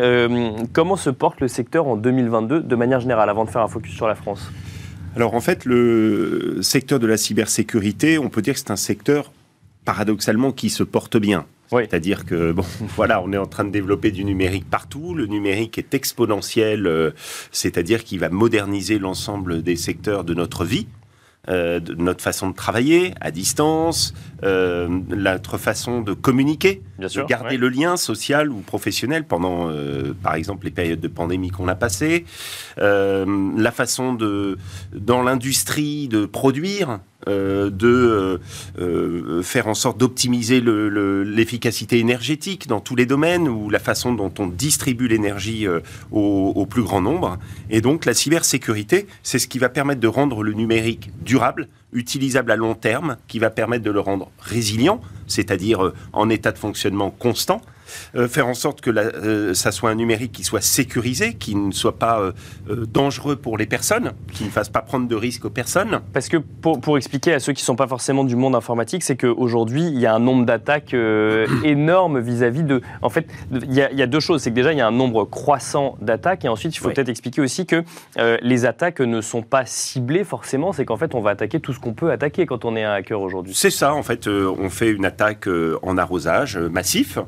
comment 0.72 0.94
se 0.94 1.10
porte 1.10 1.40
le 1.40 1.48
secteur 1.48 1.88
en 1.88 1.96
2022 1.96 2.60
de 2.60 2.76
manière 2.76 3.00
générale, 3.00 3.28
avant 3.28 3.44
de 3.44 3.50
faire 3.50 3.62
un 3.62 3.68
focus 3.68 3.92
sur 3.92 4.06
la 4.06 4.11
France 4.14 4.50
alors 5.14 5.34
en 5.34 5.40
fait, 5.40 5.64
le 5.64 6.60
secteur 6.62 6.98
de 6.98 7.06
la 7.06 7.16
cybersécurité, 7.16 8.18
on 8.18 8.30
peut 8.30 8.40
dire 8.40 8.54
que 8.54 8.60
c'est 8.60 8.70
un 8.70 8.76
secteur 8.76 9.32
paradoxalement 9.84 10.52
qui 10.52 10.70
se 10.70 10.82
porte 10.82 11.16
bien. 11.16 11.46
C'est-à-dire 11.70 12.26
que, 12.26 12.52
bon, 12.52 12.64
voilà, 12.96 13.22
on 13.22 13.32
est 13.32 13.38
en 13.38 13.46
train 13.46 13.64
de 13.64 13.70
développer 13.70 14.10
du 14.10 14.24
numérique 14.24 14.68
partout. 14.68 15.14
Le 15.14 15.26
numérique 15.26 15.78
est 15.78 15.94
exponentiel, 15.94 16.86
euh, 16.86 17.12
c'est-à-dire 17.50 18.04
qu'il 18.04 18.20
va 18.20 18.28
moderniser 18.28 18.98
l'ensemble 18.98 19.62
des 19.62 19.76
secteurs 19.76 20.24
de 20.24 20.34
notre 20.34 20.64
vie. 20.64 20.86
Euh, 21.48 21.80
de 21.80 21.96
notre 21.96 22.22
façon 22.22 22.50
de 22.50 22.54
travailler 22.54 23.14
à 23.20 23.32
distance, 23.32 24.14
euh, 24.44 24.86
notre 25.08 25.58
façon 25.58 26.00
de 26.00 26.12
communiquer, 26.12 26.82
de 27.00 27.26
garder 27.26 27.56
le 27.56 27.68
lien 27.68 27.96
social 27.96 28.52
ou 28.52 28.60
professionnel 28.60 29.24
pendant, 29.24 29.68
euh, 29.68 30.14
par 30.22 30.36
exemple, 30.36 30.66
les 30.66 30.70
périodes 30.70 31.00
de 31.00 31.08
pandémie 31.08 31.50
qu'on 31.50 31.66
a 31.66 31.74
passées, 31.74 32.26
la 32.76 33.72
façon 33.72 34.14
de, 34.14 34.56
dans 34.94 35.24
l'industrie, 35.24 36.06
de 36.06 36.26
produire, 36.26 37.00
euh, 37.28 37.70
de 37.70 38.40
euh, 38.78 39.42
faire 39.42 39.68
en 39.68 39.74
sorte 39.74 39.98
d'optimiser 39.98 40.60
l'efficacité 40.60 41.98
énergétique 41.98 42.66
dans 42.66 42.80
tous 42.80 42.96
les 42.96 43.06
domaines 43.06 43.48
ou 43.48 43.70
la 43.70 43.78
façon 43.78 44.12
dont 44.12 44.32
on 44.38 44.46
distribue 44.46 45.08
l'énergie 45.08 45.66
au, 46.10 46.66
plus 46.66 46.82
grand 46.82 47.00
nombre. 47.00 47.38
Et 47.70 47.80
donc 47.80 48.04
la 48.04 48.14
cybersécurité, 48.14 49.06
c'est 49.22 49.38
ce 49.38 49.46
qui 49.46 49.58
va 49.58 49.68
permettre 49.68 50.00
de 50.00 50.08
rendre 50.08 50.42
le 50.42 50.52
numérique 50.52 51.10
durable, 51.24 51.68
utilisable 51.92 52.50
à 52.50 52.56
long 52.56 52.74
terme, 52.74 53.16
qui 53.28 53.38
va 53.38 53.50
permettre 53.50 53.84
de 53.84 53.90
le 53.90 54.00
rendre 54.00 54.30
résilient, 54.40 55.00
c'est-à-dire 55.26 55.92
en 56.12 56.28
état 56.30 56.52
de 56.52 56.58
fonctionnement 56.58 57.10
constant, 57.10 57.60
euh, 58.14 58.28
faire 58.28 58.46
en 58.46 58.54
sorte 58.54 58.80
que 58.80 58.90
euh, 58.90 59.54
ça 59.54 59.72
soit 59.72 59.90
un 59.90 59.94
numérique 59.94 60.32
qui 60.32 60.44
soit 60.44 60.60
sécurisé, 60.60 61.34
qui 61.34 61.54
ne 61.54 61.72
soit 61.72 61.98
pas 61.98 62.20
euh, 62.20 62.32
dangereux 62.86 63.36
pour 63.36 63.58
les 63.58 63.66
personnes, 63.66 64.12
qui 64.32 64.44
ne 64.44 64.50
fasse 64.50 64.68
pas 64.68 64.80
prendre 64.80 65.08
de 65.08 65.14
risques 65.14 65.44
aux 65.44 65.50
personnes. 65.50 66.00
Parce 66.12 66.28
que 66.28 66.36
pour, 66.36 66.96
expliquer 66.96 67.32
à 67.32 67.40
ceux 67.40 67.52
qui 67.52 67.62
ne 67.62 67.66
sont 67.66 67.76
pas 67.76 67.86
forcément 67.86 68.24
du 68.24 68.36
monde 68.36 68.54
informatique, 68.54 69.02
c'est 69.02 69.16
qu'aujourd'hui, 69.16 69.86
il 69.86 69.98
y 69.98 70.06
a 70.06 70.14
un 70.14 70.18
nombre 70.18 70.44
d'attaques 70.44 70.94
énorme 71.64 72.20
vis-à-vis 72.20 72.62
de... 72.62 72.80
En 73.00 73.08
fait, 73.08 73.26
il 73.50 73.72
y, 73.72 73.80
a, 73.80 74.06
deux 74.06 74.20
choses. 74.20 74.42
C'est 74.42 74.50
que 74.50 74.54
déjà, 74.54 74.72
il 74.72 74.78
y 74.78 74.82
a 74.82 74.86
un 74.86 74.92
nombre 74.92 75.24
croissant 75.24 75.96
d'attaques, 76.00 76.44
et 76.44 76.48
ensuite, 76.48 76.74
il 76.76 76.78
faut 76.78 76.90
peut-être 76.90 77.08
expliquer 77.08 77.40
aussi 77.40 77.66
que 77.66 77.82
les 78.42 78.66
attaques 78.66 79.00
ne 79.00 79.20
sont 79.20 79.42
pas 79.42 79.64
ciblées 79.66 80.24
forcément, 80.24 80.72
c'est 80.72 80.84
qu'en 80.84 80.96
fait, 80.96 81.14
on 81.14 81.20
va 81.20 81.30
attaquer 81.30 81.60
tout 81.60 81.72
ce 81.72 81.80
qu'on 81.80 81.94
peut 81.94 82.10
attaquer 82.10 82.46
quand 82.46 82.64
on 82.64 82.76
est 82.76 82.84
un 82.84 82.92
hacker 82.92 83.20
aujourd'hui. 83.20 83.54
C'est 83.54 83.70
ça, 83.70 83.94
en 83.94 84.02
fait, 84.02 84.26
on 84.26 84.68
fait 84.68 84.90
une 84.90 85.04
attaque 85.04 85.48
en 85.82 85.98
arrosage 85.98 86.58
massif. 86.58 87.18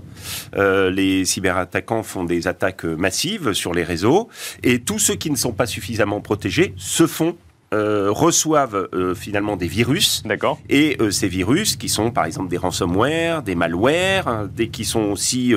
Euh, 0.56 0.90
les 0.90 1.24
cyberattaquants 1.24 2.02
font 2.02 2.24
des 2.24 2.46
attaques 2.46 2.84
massives 2.84 3.52
sur 3.52 3.74
les 3.74 3.82
réseaux 3.82 4.28
et 4.62 4.80
tous 4.80 4.98
ceux 4.98 5.14
qui 5.14 5.30
ne 5.30 5.36
sont 5.36 5.52
pas 5.52 5.66
suffisamment 5.66 6.20
protégés 6.20 6.74
se 6.76 7.06
font 7.06 7.36
euh, 7.74 8.10
reçoivent 8.10 8.88
euh, 8.94 9.14
finalement 9.14 9.56
des 9.56 9.66
virus. 9.66 10.22
D'accord. 10.24 10.60
Et 10.68 10.96
euh, 11.00 11.10
ces 11.10 11.26
virus, 11.26 11.74
qui 11.76 11.88
sont 11.88 12.12
par 12.12 12.24
exemple 12.24 12.48
des 12.48 12.56
ransomware, 12.56 13.42
des 13.42 13.56
malwares, 13.56 14.28
hein, 14.28 14.48
des, 14.54 14.68
qui 14.68 14.84
sont 14.84 15.10
aussi 15.10 15.52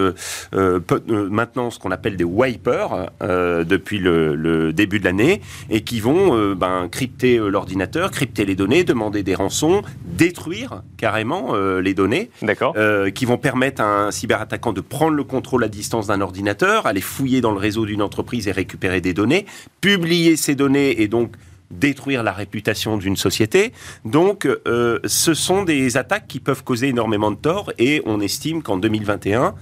maintenant 0.51 1.69
ce 1.69 1.79
qu'on 1.79 1.91
appelle 1.91 2.17
des 2.17 2.23
wipers 2.23 3.09
depuis 3.21 3.99
le, 3.99 4.71
début 4.73 4.99
de 4.99 5.05
l'année, 5.05 5.41
et 5.69 5.81
qui 5.81 5.99
vont 5.99 6.55
ben, 6.55 6.87
crypter 6.89 7.37
l'ordinateur, 7.37 8.11
crypter 8.11 8.45
les 8.45 8.55
données, 8.55 8.83
demander 8.83 9.23
des 9.23 9.35
rançons, 9.35 9.81
détruire 10.05 10.81
carrément 10.97 11.55
les 11.55 11.93
données. 11.93 12.29
D'accord. 12.41 12.75
qui 13.13 13.25
vont 13.25 13.37
permettre 13.37 13.81
à 13.81 14.07
un 14.07 14.11
cyberattaquant 14.11 14.73
de 14.73 14.81
prendre 14.81 15.15
le 15.15 15.23
contrôle 15.23 15.63
à 15.63 15.67
distance 15.67 16.07
d'un 16.07 16.21
ordinateur, 16.21 16.85
aller 16.85 17.01
fouiller 17.01 17.41
dans 17.41 17.51
le 17.51 17.59
réseau 17.59 17.85
d'une 17.85 18.01
entreprise 18.01 18.47
et 18.47 18.51
récupérer 18.51 19.01
des 19.01 19.13
données, 19.13 19.45
publier 19.81 20.35
ces 20.35 20.55
données 20.55 21.01
et 21.01 21.07
donc 21.07 21.31
détruire 21.71 22.23
la 22.23 22.31
réputation 22.31 22.97
d'une 22.97 23.17
société. 23.17 23.73
Donc, 24.05 24.45
euh, 24.45 24.99
ce 25.05 25.33
sont 25.33 25.63
des 25.63 25.97
attaques 25.97 26.27
qui 26.27 26.39
peuvent 26.39 26.63
causer 26.63 26.87
énormément 26.87 27.31
de 27.31 27.35
tort 27.35 27.71
et 27.77 28.01
on 28.05 28.19
estime 28.21 28.61
qu'en 28.63 28.77
2021, 28.77 29.55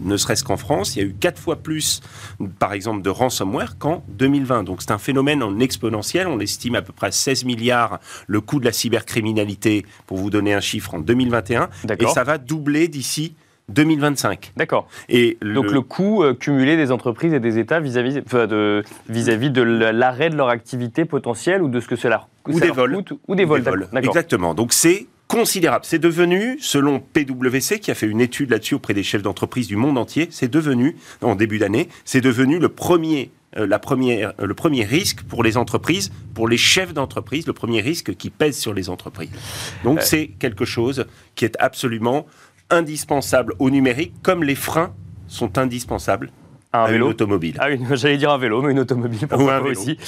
ne 0.00 0.16
serait-ce 0.16 0.44
qu'en 0.44 0.56
France, 0.56 0.96
il 0.96 0.98
y 0.98 1.02
a 1.02 1.08
eu 1.08 1.14
quatre 1.14 1.38
fois 1.40 1.56
plus, 1.56 2.00
par 2.58 2.72
exemple, 2.72 3.02
de 3.02 3.10
ransomware 3.10 3.78
qu'en 3.78 4.04
2020. 4.08 4.64
Donc 4.64 4.82
c'est 4.82 4.90
un 4.90 4.98
phénomène 4.98 5.42
en 5.42 5.60
exponentiel. 5.60 6.26
On 6.26 6.40
estime 6.40 6.74
à 6.74 6.82
peu 6.82 6.92
près 6.92 7.12
16 7.12 7.44
milliards 7.44 8.00
le 8.26 8.40
coût 8.40 8.60
de 8.60 8.64
la 8.64 8.72
cybercriminalité, 8.72 9.86
pour 10.06 10.18
vous 10.18 10.30
donner 10.30 10.54
un 10.54 10.60
chiffre, 10.60 10.94
en 10.94 10.98
2021. 10.98 11.68
Et 11.98 12.06
ça 12.08 12.24
va 12.24 12.38
doubler 12.38 12.88
d'ici 12.88 13.34
2025. 13.68 14.52
D'accord. 14.56 14.88
Et 15.08 15.38
Donc 15.42 15.70
le 15.70 15.80
coût 15.80 16.22
euh, 16.22 16.34
cumulé 16.34 16.76
des 16.76 16.92
entreprises 16.92 17.32
et 17.32 17.40
des 17.40 17.58
États 17.58 17.80
vis-à-vis 17.80 18.20
de, 18.22 18.82
vis-à-vis 19.08 19.50
de 19.50 19.62
l'arrêt 19.62 20.30
de 20.30 20.36
leur 20.36 20.48
activité 20.48 21.04
potentielle 21.04 21.62
ou 21.62 21.68
de 21.68 21.80
ce 21.80 21.88
que 21.88 21.96
cela, 21.96 22.28
ou 22.48 22.58
des 22.58 22.70
vols. 22.70 22.96
coûte 22.96 23.20
ou 23.28 23.34
des 23.34 23.44
vols. 23.44 23.88
Exactement. 23.94 24.54
Donc 24.54 24.72
c'est 24.72 25.06
considérable. 25.28 25.84
C'est 25.86 25.98
devenu, 25.98 26.58
selon 26.60 27.00
PwC, 27.00 27.80
qui 27.80 27.90
a 27.90 27.94
fait 27.94 28.06
une 28.06 28.20
étude 28.20 28.50
là-dessus 28.50 28.74
auprès 28.74 28.92
des 28.92 29.02
chefs 29.02 29.22
d'entreprise 29.22 29.66
du 29.66 29.76
monde 29.76 29.96
entier, 29.96 30.28
c'est 30.30 30.50
devenu, 30.50 30.96
en 31.22 31.34
début 31.36 31.58
d'année, 31.58 31.88
c'est 32.04 32.20
devenu 32.20 32.58
le 32.58 32.68
premier 32.68 33.30
euh, 33.56 33.66
la 33.66 33.78
première, 33.78 34.32
le 34.38 34.54
premier 34.54 34.84
risque 34.84 35.22
pour 35.24 35.42
les 35.42 35.56
entreprises, 35.56 36.10
pour 36.34 36.48
les 36.48 36.56
chefs 36.56 36.94
d'entreprise, 36.94 37.46
le 37.46 37.52
premier 37.52 37.80
risque 37.80 38.14
qui 38.14 38.30
pèse 38.30 38.58
sur 38.58 38.72
les 38.72 38.88
entreprises. 38.88 39.30
Donc 39.84 39.98
euh. 39.98 40.02
c'est 40.02 40.28
quelque 40.38 40.64
chose 40.64 41.06
qui 41.34 41.44
est 41.44 41.56
absolument 41.58 42.26
indispensable 42.72 43.54
au 43.58 43.70
numérique, 43.70 44.14
comme 44.22 44.42
les 44.42 44.54
freins 44.54 44.92
sont 45.28 45.58
indispensables 45.58 46.30
à, 46.72 46.84
un 46.84 46.86
vélo. 46.88 47.06
une 47.06 47.10
automobile. 47.10 47.56
Ah 47.60 47.68
j'allais 47.94 48.16
dire 48.16 48.30
un 48.30 48.38
vélo, 48.38 48.62
mais 48.62 48.72
une 48.72 48.80
automobile 48.80 49.28
aussi. 49.70 49.98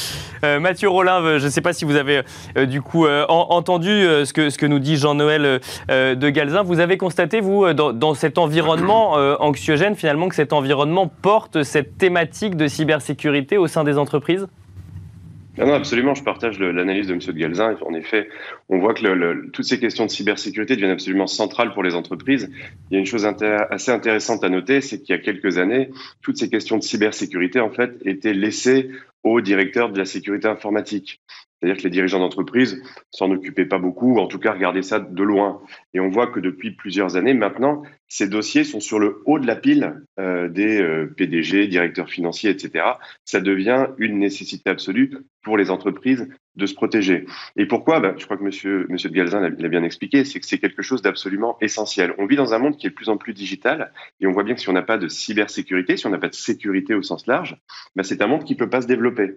Euh, 0.43 0.59
Mathieu 0.61 0.89
Rollin, 0.89 1.23
euh, 1.23 1.39
je 1.39 1.45
ne 1.45 1.51
sais 1.51 1.61
pas 1.61 1.75
si 1.75 1.85
vous 1.85 1.97
avez 1.97 2.23
euh, 2.57 2.67
du 2.67 2.81
coup 2.81 3.07
entendu 3.07 3.89
ce, 3.89 4.33
que, 4.33 4.51
ce 4.51 4.59
que 4.59 4.67
nous 4.67 4.79
dit 4.79 4.97
Jean-Noël 4.97 5.61
de 5.89 6.31
Galzin. 6.31 6.63
Vous 6.63 6.81
avez 6.81 6.97
constaté, 6.97 7.41
vous, 7.41 7.73
dans, 7.75 7.93
dans 7.93 8.15
cet 8.15 8.39
environnement 8.39 9.13
anxiogène, 9.41 9.95
finalement, 9.95 10.29
que 10.29 10.35
cet 10.35 10.53
environnement 10.53 11.07
porte 11.07 11.63
cette 11.63 11.99
thématique 11.99 12.57
de 12.57 12.67
cybersécurité 12.67 13.59
au 13.59 13.67
sein 13.67 13.85
des 13.85 13.99
entreprises? 13.99 14.47
Non, 15.57 15.67
non, 15.67 15.75
absolument, 15.75 16.15
je 16.15 16.25
partage 16.25 16.59
l'analyse 16.59 17.07
de 17.07 17.13
M. 17.13 17.21
de 17.21 17.33
Galzin. 17.33 17.77
En 17.87 17.95
effet, 17.95 18.29
on 18.69 18.79
voit 18.79 18.93
que 18.93 19.51
toutes 19.51 19.65
ces 19.65 19.79
questions 19.79 20.05
de 20.05 20.11
cybersécurité 20.11 20.75
deviennent 20.75 20.91
absolument 20.91 21.29
centrales 21.29 21.73
pour 21.73 21.85
les 21.85 21.95
entreprises. 21.95 22.51
Il 22.91 22.95
y 22.95 22.97
a 22.97 23.01
une 23.01 23.07
chose 23.07 23.25
assez 23.25 23.91
intéressante 23.93 24.43
à 24.43 24.49
noter, 24.49 24.81
c'est 24.81 25.01
qu'il 25.01 25.15
y 25.15 25.19
a 25.19 25.23
quelques 25.23 25.59
années, 25.59 25.91
toutes 26.23 26.39
ces 26.39 26.51
questions 26.51 26.77
de 26.77 26.83
cybersécurité, 26.83 27.61
en 27.61 27.71
fait, 27.71 27.93
étaient 28.05 28.35
laissées 28.35 28.91
aux 29.23 29.41
directeurs 29.41 29.91
de 29.91 29.99
la 29.99 30.05
sécurité 30.05 30.49
informatique. 30.49 31.21
C'est-à-dire 31.65 31.83
que 31.83 31.89
les 31.89 31.93
dirigeants 31.93 32.19
d'entreprise 32.19 32.83
s'en 33.11 33.31
occupaient 33.31 33.65
pas 33.65 33.79
beaucoup, 33.79 34.17
ou 34.17 34.19
en 34.19 34.27
tout 34.27 34.39
cas 34.39 34.53
regardaient 34.53 34.83
ça 34.83 35.01
de 35.01 35.23
loin. 35.23 35.63
Et 35.95 36.01
on 36.01 36.11
voit 36.11 36.27
que 36.27 36.39
depuis 36.39 36.73
plusieurs 36.73 37.17
années 37.17 37.33
maintenant, 37.33 37.83
ces 38.07 38.29
dossiers 38.29 38.65
sont 38.65 38.81
sur 38.81 38.99
le 38.99 39.23
haut 39.25 39.39
de 39.39 39.47
la 39.47 39.57
pile 39.57 40.03
euh, 40.21 40.51
des 40.51 40.83
euh, 40.83 41.07
PDG, 41.17 41.67
directeurs 41.69 42.11
financiers, 42.11 42.51
etc. 42.51 42.85
Ça 43.25 43.41
devient 43.41 43.87
une 43.97 44.19
nécessité 44.19 44.69
absolue 44.69 45.11
pour 45.43 45.57
les 45.57 45.71
entreprises 45.71 46.29
de 46.55 46.67
se 46.67 46.75
protéger. 46.75 47.25
Et 47.57 47.65
pourquoi? 47.65 47.99
Ben, 48.01 48.15
Je 48.19 48.27
crois 48.27 48.37
que 48.37 48.45
Monsieur, 48.45 48.87
Monsieur 48.91 49.09
de 49.09 49.15
Galzin 49.15 49.41
l'a 49.41 49.69
bien 49.69 49.83
expliqué, 49.83 50.25
c'est 50.27 50.41
que 50.41 50.47
c'est 50.47 50.59
quelque 50.59 50.83
chose 50.83 51.01
d'absolument 51.01 51.57
essentiel. 51.63 52.13
On 52.19 52.27
vit 52.27 52.37
dans 52.37 52.53
un 52.53 52.59
monde 52.59 52.77
qui 52.77 52.87
est 52.87 52.91
de 52.91 52.95
plus 52.95 53.09
en 53.09 53.17
plus 53.17 53.33
digital, 53.33 53.91
et 54.21 54.27
on 54.27 54.33
voit 54.33 54.45
bien 54.45 54.55
que 54.55 54.61
si 54.61 54.69
on 54.69 54.75
n'a 54.75 54.83
pas 54.83 54.99
de 54.99 55.09
cybersécurité, 55.09 55.97
si 55.97 56.07
on 56.07 56.11
n'a 56.11 56.19
pas 56.19 56.29
de 56.29 56.35
sécurité 56.35 56.95
au 56.95 57.03
sens 57.03 57.27
large, 57.27 57.57
ben, 57.97 58.03
c'est 58.03 58.21
un 58.21 58.27
monde 58.27 58.45
qui 58.45 58.53
ne 58.53 58.59
peut 58.59 58.71
pas 58.71 58.83
se 58.83 58.87
développer 58.87 59.35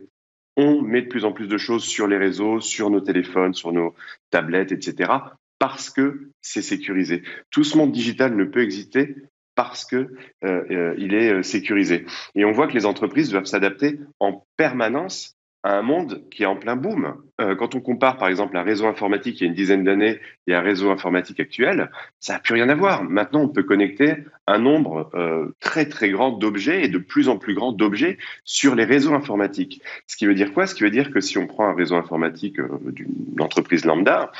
on 0.57 0.81
met 0.81 1.03
de 1.03 1.07
plus 1.07 1.23
en 1.23 1.31
plus 1.31 1.47
de 1.47 1.57
choses 1.57 1.83
sur 1.83 2.07
les 2.07 2.17
réseaux, 2.17 2.59
sur 2.59 2.89
nos 2.89 2.99
téléphones, 2.99 3.53
sur 3.53 3.71
nos 3.71 3.95
tablettes, 4.31 4.71
etc., 4.71 5.11
parce 5.59 5.89
que 5.89 6.29
c'est 6.41 6.61
sécurisé. 6.61 7.23
Tout 7.51 7.63
ce 7.63 7.77
monde 7.77 7.91
digital 7.91 8.35
ne 8.35 8.43
peut 8.43 8.61
exister 8.61 9.15
parce 9.55 9.85
que 9.85 9.95
euh, 10.43 10.63
euh, 10.69 10.95
est 10.97 11.31
euh, 11.31 11.43
sécurisé. 11.43 12.05
Et 12.35 12.45
on 12.45 12.51
voit 12.51 12.67
que 12.67 12.73
les 12.73 12.85
entreprises 12.85 13.31
doivent 13.31 13.45
s'adapter 13.45 13.99
en 14.19 14.45
permanence 14.55 15.36
à 15.67 15.77
un 15.77 15.81
monde 15.81 16.23
qui 16.31 16.43
est 16.43 16.45
en 16.45 16.55
plein 16.55 16.77
boom. 16.77 17.15
Euh, 17.41 17.53
quand 17.55 17.75
on 17.75 17.81
compare 17.81 18.17
par 18.17 18.29
exemple 18.29 18.55
un 18.55 18.63
réseau 18.63 18.87
informatique 18.87 19.41
il 19.41 19.43
y 19.43 19.47
a 19.47 19.49
une 19.49 19.53
dizaine 19.53 19.83
d'années 19.83 20.21
et 20.47 20.53
un 20.53 20.61
réseau 20.61 20.89
informatique 20.91 21.41
actuel, 21.41 21.91
ça 22.21 22.33
n'a 22.33 22.39
plus 22.39 22.53
rien 22.53 22.69
à 22.69 22.75
voir. 22.75 23.03
Maintenant, 23.03 23.41
on 23.41 23.49
peut 23.49 23.63
connecter 23.63 24.15
un 24.47 24.59
nombre 24.59 25.11
euh, 25.13 25.53
très 25.59 25.89
très 25.89 26.09
grand 26.09 26.31
d'objets 26.31 26.85
et 26.85 26.87
de 26.87 26.97
plus 26.97 27.27
en 27.27 27.37
plus 27.37 27.53
grand 27.53 27.73
d'objets 27.73 28.17
sur 28.45 28.75
les 28.75 28.85
réseaux 28.85 29.13
informatiques. 29.13 29.81
Ce 30.07 30.15
qui 30.15 30.25
veut 30.25 30.35
dire 30.35 30.53
quoi? 30.53 30.67
Ce 30.67 30.73
qui 30.73 30.83
veut 30.83 30.89
dire 30.89 31.11
que 31.11 31.19
si 31.19 31.37
on 31.37 31.47
prend 31.47 31.67
un 31.67 31.73
réseau 31.73 31.95
informatique 31.95 32.59
euh, 32.59 32.69
d'une 32.85 33.41
entreprise 33.41 33.83
lambda, 33.83 34.31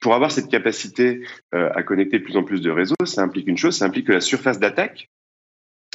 pour 0.00 0.14
avoir 0.14 0.32
cette 0.32 0.48
capacité 0.48 1.24
à 1.52 1.84
connecter 1.84 2.18
de 2.18 2.24
plus 2.24 2.36
en 2.36 2.42
plus 2.42 2.60
de 2.60 2.70
réseaux, 2.70 2.96
ça 3.04 3.22
implique 3.22 3.46
une 3.46 3.56
chose, 3.56 3.76
ça 3.76 3.84
implique 3.84 4.08
que 4.08 4.12
la 4.12 4.20
surface 4.20 4.58
d'attaque 4.58 5.08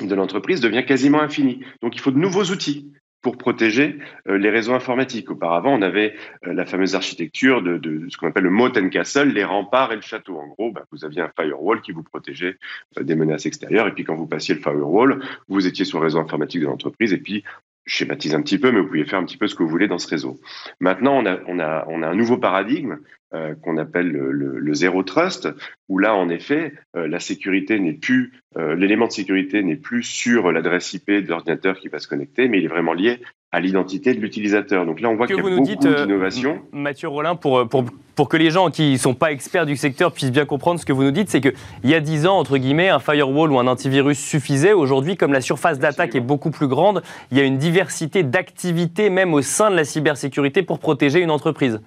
de 0.02 0.16
l'entreprise 0.16 0.62
devient 0.62 0.86
quasiment 0.86 1.20
infinie. 1.20 1.66
Donc 1.82 1.94
il 1.96 2.00
faut 2.00 2.12
de 2.12 2.18
nouveaux 2.18 2.46
outils 2.46 2.94
pour 3.28 3.38
protéger 3.38 4.00
euh, 4.30 4.38
les 4.38 4.50
réseaux 4.50 4.74
informatiques. 4.74 5.30
Auparavant, 5.30 5.74
on 5.74 5.82
avait 5.82 6.16
euh, 6.46 6.54
la 6.54 6.66
fameuse 6.66 6.96
architecture 6.96 7.62
de, 7.62 8.08
ce 8.08 8.16
qu'on 8.16 8.30
appelle 8.30 8.46
le 8.46 8.50
moat 8.50 8.72
and 8.78 8.88
castle, 8.88 9.34
les 9.34 9.44
remparts 9.44 9.92
et 9.92 9.98
le 9.98 10.02
château. 10.02 10.38
En 10.38 10.48
gros, 10.48 10.72
bah, 10.72 10.86
vous 10.94 11.04
aviez 11.04 11.20
un 11.20 11.32
firewall 11.38 11.82
qui 11.82 11.92
vous 11.92 12.04
protégeait 12.04 12.56
euh, 12.98 13.04
des 13.04 13.16
menaces 13.16 13.46
extérieures, 13.46 13.86
et 13.86 13.92
puis 13.92 14.06
quand 14.06 14.16
vous 14.16 14.28
passiez 14.28 14.56
le 14.56 14.62
firewall, 14.62 15.22
vous 15.50 15.68
étiez 15.68 15.84
sur 15.84 16.00
le 16.00 16.06
réseau 16.06 16.20
informatique 16.20 16.62
de 16.62 16.68
l'entreprise, 16.68 17.12
et 17.12 17.18
puis 17.18 17.44
je 17.88 17.96
schématise 17.96 18.36
un 18.36 18.42
petit 18.42 18.60
peu, 18.60 18.72
mais 18.72 18.82
vous 18.82 18.88
pouvez 18.88 19.06
faire 19.06 19.20
un 19.20 19.26
petit 19.26 19.38
peu 19.38 19.48
ce 19.48 19.56
que 19.56 19.64
vous 19.64 19.70
voulez 19.70 19.88
dans 19.88 19.98
ce 19.98 20.08
réseau. 20.08 20.40
Maintenant, 20.80 21.18
on 21.18 21.26
a, 21.26 21.40
on 21.48 21.60
a, 21.60 21.86
on 21.88 22.04
a 22.04 22.08
un 22.08 22.16
nouveau 22.16 22.38
paradigme 22.38 22.98
euh, 23.34 23.56
qu'on 23.56 23.78
appelle 23.78 24.10
le, 24.10 24.32
le, 24.32 24.74
zéro 24.74 25.04
trust, 25.04 25.50
où 25.90 25.98
là, 25.98 26.16
en 26.16 26.30
effet, 26.30 26.74
euh, 26.96 27.08
la 27.08 27.20
sécurité 27.20 27.80
n'est 27.80 27.94
plus, 27.94 28.34
euh, 28.58 28.76
l'élément 28.76 29.08
de 29.08 29.12
sécurité 29.12 29.64
n'est 29.64 29.76
plus 29.76 30.04
sur 30.04 30.52
l'adresse 30.52 30.94
IP 30.94 31.10
de 31.10 31.28
l'ordinateur 31.28 31.78
qui 31.80 31.88
va 31.88 32.00
se 32.00 32.08
connecter, 32.08 32.48
mais 32.48 32.60
il 32.60 32.66
est 32.66 32.70
vraiment 32.70 32.94
lié 32.94 33.22
à 33.52 33.62
l'identité 33.62 34.14
de 34.14 34.20
l'utilisateur. 34.20 34.86
Donc 34.86 35.00
là, 35.00 35.10
on 35.10 35.16
voit 35.16 35.26
qu'il 35.26 35.38
y 35.38 35.40
a 35.40 35.42
beaucoup 35.42 35.62
d'innovation. 35.62 36.60
Mathieu 36.74 37.08
Rollin, 37.08 37.36
pour, 37.36 37.68
pour, 37.70 37.86
pour, 38.14 38.28
que 38.28 38.36
les 38.36 38.52
gens 38.52 38.70
qui 38.70 38.92
ne 38.92 38.98
sont 38.98 39.14
pas 39.14 39.32
experts 39.32 39.66
du 39.66 39.78
secteur 39.78 40.12
puissent 40.12 40.34
bien 40.34 40.46
comprendre 40.46 40.82
ce 40.82 40.86
que 40.86 40.92
vous 40.92 41.04
nous 41.04 41.12
dites, 41.12 41.30
c'est 41.30 41.40
qu'il 41.40 41.54
y 41.86 41.94
a 41.94 42.02
10 42.02 42.28
ans, 42.28 42.38
entre 42.38 42.58
guillemets, 42.58 42.90
un 42.90 43.00
firewall 43.00 43.52
ou 43.54 43.60
un 43.60 43.68
antivirus 43.68 44.20
suffisait. 44.20 44.74
Aujourd'hui, 44.74 45.16
comme 45.16 45.32
la 45.32 45.40
surface 45.40 45.80
d'attaque 45.80 46.14
est 46.16 46.22
beaucoup 46.22 46.52
plus 46.52 46.68
grande, 46.68 47.02
il 47.32 47.38
y 47.38 47.42
a 47.42 47.46
une 47.46 47.58
diversité 47.58 48.24
d'activités 48.24 49.10
même 49.10 49.34
au 49.34 49.42
sein 49.42 49.72
de 49.72 49.76
la 49.78 49.86
cybersécurité 49.86 50.62
pour 50.62 50.80
protéger 50.80 51.22
une 51.22 51.32
entreprise. 51.32 51.80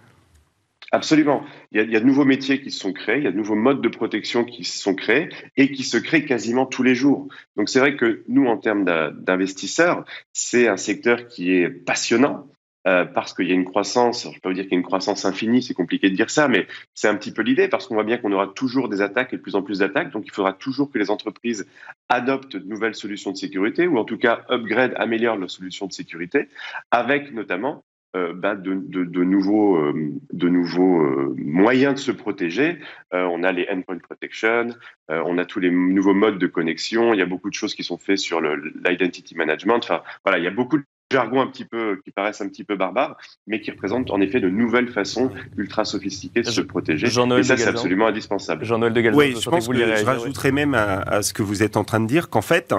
Absolument. 0.93 1.45
Il 1.71 1.89
y, 1.89 1.97
a, 1.97 2.01
de 2.01 2.05
nouveaux 2.05 2.25
métiers 2.25 2.61
qui 2.61 2.73
se 2.73 2.81
sont 2.81 2.93
créés, 2.93 3.19
il 3.19 3.25
y 3.25 3.29
a 3.29 3.31
de 3.31 3.37
nouveaux 3.37 3.55
modes 3.55 3.81
de 3.81 3.89
protection 3.89 4.45
qui 4.45 4.65
se 4.65 4.79
sont 4.79 4.95
créés 4.95 5.29
et 5.57 5.71
qui 5.71 5.85
se 5.85 5.97
créent 5.97 6.25
quasiment 6.25 6.67
tous 6.67 6.83
les 6.83 6.97
jours. 6.97 7.29
Donc 7.57 7.69
c'est 7.69 7.79
vrai 7.79 7.97
que 7.97 8.25
nous, 8.27 8.47
en 8.47 8.57
termes 8.57 8.85
d'investisseurs, 8.85 10.05
c'est 10.33 10.67
un 10.67 10.77
secteur 10.77 11.29
qui 11.29 11.53
est 11.53 11.71
passionnant. 11.71 12.47
Euh, 12.87 13.05
parce 13.05 13.35
qu'il 13.35 13.47
y 13.47 13.51
a 13.51 13.55
une 13.55 13.67
croissance, 13.67 14.23
je 14.23 14.29
ne 14.29 14.33
peux 14.33 14.41
pas 14.41 14.49
vous 14.49 14.55
dire 14.55 14.65
qu'il 14.65 14.73
y 14.73 14.77
a 14.77 14.79
une 14.79 14.87
croissance 14.87 15.27
infinie, 15.27 15.63
c'est 15.63 15.75
compliqué 15.75 16.09
de 16.09 16.17
dire 16.17 16.31
ça, 16.31 16.49
mais 16.49 16.67
c'est 16.95 17.09
un 17.09 17.15
petit 17.15 17.31
peu 17.31 17.43
l'idée, 17.43 17.69
parce 17.69 17.87
qu'on 17.87 17.93
voit 17.93 18.05
bien 18.05 18.17
qu'on 18.17 18.33
aura 18.33 18.47
toujours 18.47 18.89
des 18.89 19.03
attaques 19.03 19.35
et 19.35 19.37
de 19.37 19.43
plus 19.43 19.55
en 19.55 19.63
plus 19.63 19.81
d'attaques, 19.81 20.11
donc 20.13 20.25
il 20.25 20.33
faudra 20.33 20.55
toujours 20.55 20.91
que 20.91 20.99
les 20.99 21.11
entreprises 21.11 21.67
adoptent 22.09 22.57
de 22.57 22.67
nouvelles 22.67 22.95
solutions 22.95 23.33
de 23.33 23.37
sécurité, 23.37 23.87
ou 23.87 23.99
en 23.99 24.05
tout 24.05 24.17
cas 24.17 24.47
upgrade, 24.49 24.95
améliorent 24.97 25.37
leurs 25.37 25.51
solutions 25.51 25.89
de 25.89 25.93
sécurité, 25.93 26.49
avec 26.91 27.35
notamment 27.35 27.85
euh, 28.17 28.33
bah, 28.35 28.57
de, 28.57 28.73
nouveaux, 29.23 29.77
euh, 29.77 29.93
de 30.33 30.49
nouveaux 30.49 31.01
euh, 31.01 31.33
moyens 31.39 31.95
de 31.95 32.01
se 32.01 32.11
protéger. 32.11 32.81
on 33.13 33.45
a 33.45 33.53
les 33.53 33.69
endpoint 33.71 33.99
protection, 33.99 34.71
on 35.09 35.39
a 35.39 35.45
tous 35.45 35.61
les 35.61 35.71
nouveaux 35.71 36.15
modes 36.15 36.39
de 36.39 36.47
connexion. 36.49 37.15
Il 37.15 37.19
y 37.19 37.23
a 37.23 37.27
beaucoup 37.27 37.51
de 37.51 37.55
choses 37.55 37.75
qui 37.75 37.85
sont 37.85 37.99
faites 37.99 38.19
sur 38.19 38.41
l'identity 38.41 39.37
management. 39.37 39.79
Enfin, 39.79 40.03
voilà, 40.25 40.39
il 40.39 40.45
y 40.45 40.49
a 40.49 40.51
beaucoup 40.51 40.79
de 40.79 40.85
jargon 41.11 41.41
un 41.41 41.47
petit 41.49 41.65
peu 41.65 42.01
qui 42.05 42.11
paraissent 42.11 42.41
un 42.41 42.49
petit 42.49 42.65
peu 42.65 42.77
barbares, 42.77 43.17
mais 43.47 43.61
qui 43.61 43.71
représentent 43.71 44.11
en 44.11 44.21
effet 44.21 44.41
de 44.41 44.49
nouvelles 44.49 44.89
façons 44.89 45.31
ultra 45.57 45.85
sophistiquées 45.85 46.43
de 46.43 46.51
se 46.51 46.61
protéger. 46.61 47.07
Et 47.09 47.43
ça, 47.43 47.57
c'est 47.57 47.67
absolument 47.67 48.07
indispensable. 48.07 48.65
Jean-Noël 48.65 48.93
de 48.93 49.11
Oui, 49.11 49.35
je 49.39 49.51
pense 49.51 49.69
que 49.69 49.75
je 49.75 50.05
rajouterais 50.05 50.53
même 50.53 50.75
à, 50.75 51.23
ce 51.23 51.33
que 51.33 51.43
vous 51.43 51.63
êtes 51.63 51.77
en 51.77 51.85
train 51.85 52.01
de 52.01 52.07
dire 52.07 52.31
qu'en 52.31 52.43
fait, 52.43 52.75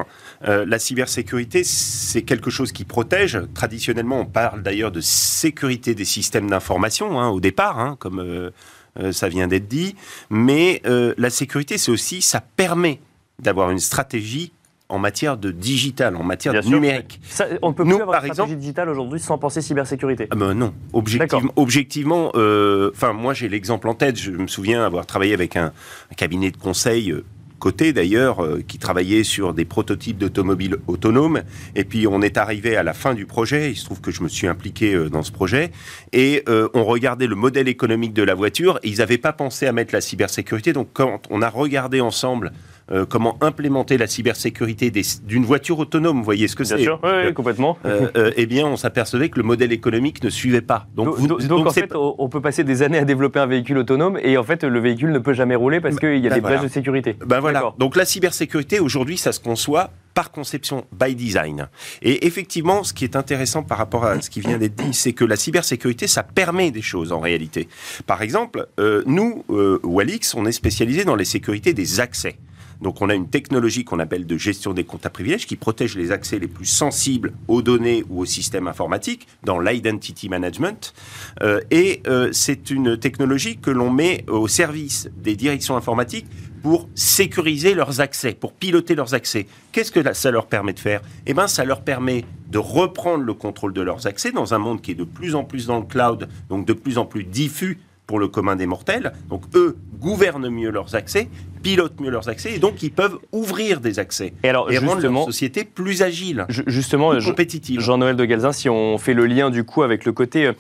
euh, 0.48 0.66
la 0.66 0.80
cybersécurité, 0.80 1.64
c'est 1.64 2.22
quelque 2.22 2.50
chose 2.50 2.72
qui 2.72 2.86
protège. 2.86 3.40
Traditionnellement, 3.54 4.22
on 4.22 4.26
parle 4.26 4.64
d'ailleurs 4.64 4.92
de 4.92 5.02
sécurité 5.02 5.94
des 5.94 6.06
systèmes 6.06 6.50
d'information 6.50 7.20
hein, 7.20 7.30
au 7.30 7.40
départ, 7.40 7.80
hein, 7.80 7.98
comme 8.00 8.20
euh, 8.20 8.52
euh, 9.00 9.12
ça 9.12 9.28
vient 9.28 9.48
d'être 9.48 9.68
dit. 9.68 9.96
Mais 10.30 10.82
la 10.86 11.30
sécurité, 11.30 11.78
c'est 11.78 11.92
aussi, 11.92 12.22
ça 12.22 12.42
permet 12.42 13.00
d'avoir 13.40 13.72
une 13.72 13.80
stratégie 13.80 14.54
en 14.92 15.00
matière 15.00 15.38
de 15.38 15.52
digital, 15.52 16.16
en 16.18 16.24
matière 16.24 16.54
de 16.54 16.68
numérique. 16.68 17.22
on 17.62 17.70
ne 17.70 17.74
peut 17.74 17.86
plus 17.86 18.02
avoir 18.02 18.24
une 18.26 18.34
stratégie 18.34 18.58
digitale 18.58 18.90
aujourd'hui 18.90 19.20
sans 19.20 19.38
penser 19.38 19.62
cybersécurité. 19.62 20.28
Ah 20.30 20.36
ben 20.36 20.54
non, 20.54 20.74
objectivement, 20.94 21.54
objectivement 21.56 22.32
euh, 22.36 22.92
moi 23.14 23.34
j'ai 23.34 23.48
l'exemple 23.48 23.88
en 23.88 23.96
tête. 23.96 24.20
Je 24.20 24.32
me 24.32 24.48
souviens 24.48 24.86
avoir 24.86 25.06
travaillé 25.06 25.34
avec 25.34 25.56
un, 25.56 25.72
cabinet 26.18 26.52
de 26.52 26.58
conseil. 26.58 27.12
Euh, 27.12 27.24
côté 27.58 27.94
d'ailleurs, 27.94 28.44
euh, 28.44 28.64
qui 28.68 28.80
travaillait 28.80 29.24
sur 29.24 29.54
des 29.54 29.66
prototypes 29.66 30.18
d'automobiles 30.18 30.78
autonomes. 30.88 31.44
Et 31.76 31.84
puis 31.84 32.08
on 32.08 32.24
est 32.24 32.38
arrivé 32.38 32.76
à 32.76 32.82
la 32.82 32.94
fin 32.94 33.14
du 33.14 33.28
projet, 33.28 33.70
il 33.70 33.76
se 33.76 33.86
trouve 33.86 34.02
que 34.02 34.10
je 34.10 34.24
me 34.24 34.30
suis 34.30 34.48
impliqué 34.48 34.98
dans 35.12 35.22
ce 35.22 35.32
projet, 35.32 35.72
et 36.12 36.44
on 36.74 36.84
regardait 36.84 37.28
le 37.28 37.36
modèle 37.36 37.68
économique 37.68 38.14
de 38.14 38.24
la 38.24 38.34
voiture, 38.34 38.80
et 38.82 38.90
ils 38.90 38.98
n'avaient 38.98 39.20
pas 39.20 39.32
pensé 39.32 39.68
à 39.68 39.74
mettre 39.74 39.94
la 39.94 40.02
cybersécurité. 40.02 40.74
Donc 40.74 40.90
quand 40.94 41.22
on 41.30 41.44
a 41.44 41.50
regardé 41.50 42.02
ensemble 42.02 42.52
euh, 42.92 43.06
comment 43.06 43.38
implémenter 43.42 43.98
la 43.98 44.08
cybersécurité 44.08 44.92
d'une 45.24 45.46
voiture 45.46 45.80
autonome. 45.80 46.18
Vous 46.18 46.24
voyez 46.24 46.48
ce 46.48 46.56
que 46.56 46.64
c'est 46.64 46.76
Bien 46.76 46.86
sûr, 46.86 47.00
oui, 47.04 47.34
complètement. 47.34 47.78
Euh, 47.86 48.32
eh 48.36 48.46
bien, 48.46 48.66
on 48.66 48.78
s'apercevait 48.78 49.30
que 49.30 49.38
le 49.38 49.44
modèle 49.44 49.72
économique 49.72 50.24
ne 50.24 50.30
suivait 50.30 50.62
pas. 50.62 50.88
Donc, 50.96 51.20
donc, 51.28 51.68
en 51.68 51.72
fait, 51.72 51.92
on 51.96 52.30
peut 52.30 52.42
passer 52.42 52.64
des 52.64 52.82
années 52.82 52.98
à 52.98 53.06
développer 53.06 53.40
un 53.40 53.46
véhicule 53.46 53.78
autonome 53.78 54.18
et 54.22 54.38
en 54.38 54.44
fait, 54.44 54.64
le 54.64 54.80
véhicule 54.80 55.12
ne 55.12 55.20
peut 55.20 55.34
jamais 55.34 55.56
rouler 55.56 55.80
parce 55.80 55.98
qu'il 55.98 56.18
y 56.18 56.28
a 56.28 56.30
ben 56.30 56.36
des 56.36 56.42
voilà. 56.42 56.58
de 56.58 56.68
sécurité. 56.68 57.16
Ben 57.26 57.40
voilà. 57.40 57.74
Donc 57.78 57.96
la 57.96 58.06
cybersécurité, 58.06 58.80
aujourd'hui, 58.80 59.18
ça 59.18 59.32
se 59.32 59.40
conçoit 59.40 59.92
par 60.14 60.32
conception, 60.32 60.86
by 60.92 61.16
design. 61.16 61.70
Et 62.02 62.26
effectivement, 62.26 62.84
ce 62.84 62.94
qui 62.94 63.04
est 63.04 63.16
intéressant 63.16 63.64
par 63.64 63.78
rapport 63.78 64.06
à 64.06 64.22
ce 64.22 64.30
qui 64.30 64.42
vient 64.42 64.58
d'être 64.58 64.76
dit, 64.76 64.94
c'est 64.94 65.14
que 65.14 65.26
la 65.26 65.36
cybersécurité, 65.36 66.08
ça 66.08 66.24
permet 66.24 66.72
des 66.72 66.82
choses 66.82 67.12
en 67.12 67.20
réalité. 67.20 67.68
Par 68.06 68.22
exemple, 68.22 68.68
euh, 68.80 69.04
nous, 69.06 69.46
euh, 69.50 69.80
Walix, 69.84 70.36
on 70.36 70.46
est 70.46 70.52
spécialisé 70.52 71.06
dans 71.06 71.16
les 71.16 71.26
sécurités 71.26 71.74
des 71.74 72.00
accès. 72.00 72.38
Donc 72.82 73.02
on 73.02 73.10
a 73.10 73.16
une 73.16 73.30
technologie 73.30 73.84
qu'on 73.84 74.00
appelle 74.00 74.26
de 74.26 74.38
gestion 74.38 74.74
des 74.74 74.84
comptes 74.84 75.06
à 75.06 75.10
privilèges 75.10 75.46
qui 75.46 75.56
protège 75.56 75.96
les 75.96 76.12
accès 76.12 76.40
les 76.40 76.48
plus 76.48 76.66
sensibles 76.66 77.34
aux 77.48 77.62
données 77.62 78.04
ou 78.10 78.22
aux 78.22 78.26
systèmes 78.26 78.68
informatiques 78.68 79.28
dans 79.44 79.60
l'identity 79.60 80.30
management. 80.30 80.94
Euh, 81.42 81.62
et 81.70 82.02
euh, 82.08 82.30
c'est 82.32 82.70
une 82.70 82.98
technologie 82.98 83.58
que 83.58 83.72
l'on 83.72 83.92
met 83.92 84.26
au 84.28 84.48
service 84.48 85.10
des 85.16 85.36
directions 85.36 85.78
informatiques 85.78 86.28
pour 86.62 86.88
sécuriser 86.94 87.74
leurs 87.74 88.02
accès, 88.02 88.34
pour 88.34 88.54
piloter 88.54 88.96
leurs 88.96 89.14
accès. 89.14 89.48
Qu'est-ce 89.72 89.92
que 89.92 90.14
ça 90.14 90.32
leur 90.32 90.46
permet 90.46 90.74
de 90.74 90.80
faire? 90.80 91.02
Eh 91.26 91.34
bien, 91.34 91.48
ça 91.48 91.66
leur 91.66 91.82
permet 91.82 92.24
de 92.50 92.60
reprendre 92.60 93.24
le 93.24 93.34
contrôle 93.34 93.74
de 93.74 93.82
leurs 93.82 94.08
accès 94.08 94.32
dans 94.32 94.54
un 94.54 94.60
monde 94.60 94.82
qui 94.82 94.92
est 94.92 94.96
de 94.96 95.04
plus 95.04 95.36
en 95.36 95.44
plus 95.44 95.68
dans 95.68 95.80
le 95.80 95.86
cloud, 95.86 96.28
donc 96.50 96.68
de 96.68 96.74
plus 96.74 96.98
en 96.98 97.06
plus 97.06 97.24
diffus 97.24 97.80
pour 98.06 98.20
le 98.20 98.28
commun 98.28 98.56
des 98.56 98.66
mortels. 98.66 99.14
Donc 99.30 99.44
eux 99.56 99.78
gouvernent 100.00 100.50
mieux 100.50 100.70
leurs 100.70 100.96
accès, 100.96 101.30
pilotent 101.62 102.00
mieux 102.00 102.10
leurs 102.10 102.30
accès, 102.30 102.54
et 102.54 102.60
donc 102.60 102.84
ils 102.84 102.92
peuvent 102.92 103.18
ouvrir 103.32 103.80
des 103.80 104.00
accès 104.00 104.34
et, 104.44 104.50
alors, 104.50 104.68
rendre 104.68 105.02
leur 105.02 105.26
société 105.26 105.64
plus 105.64 106.02
agile, 106.02 106.46
justement, 106.68 107.12
plus 107.12 107.26
compétitive. 107.26 107.80
Jean-Noël 107.80 108.16
de 108.16 108.26
Galzin, 108.26 108.52
si 108.52 108.70
on 108.70 108.98
fait 108.98 109.14
le 109.14 109.26
lien 109.26 109.50
du 109.50 109.64
coup 109.64 109.84
avec 109.84 110.06
le 110.06 110.12
côté 110.12 110.48
euh, 110.48 110.54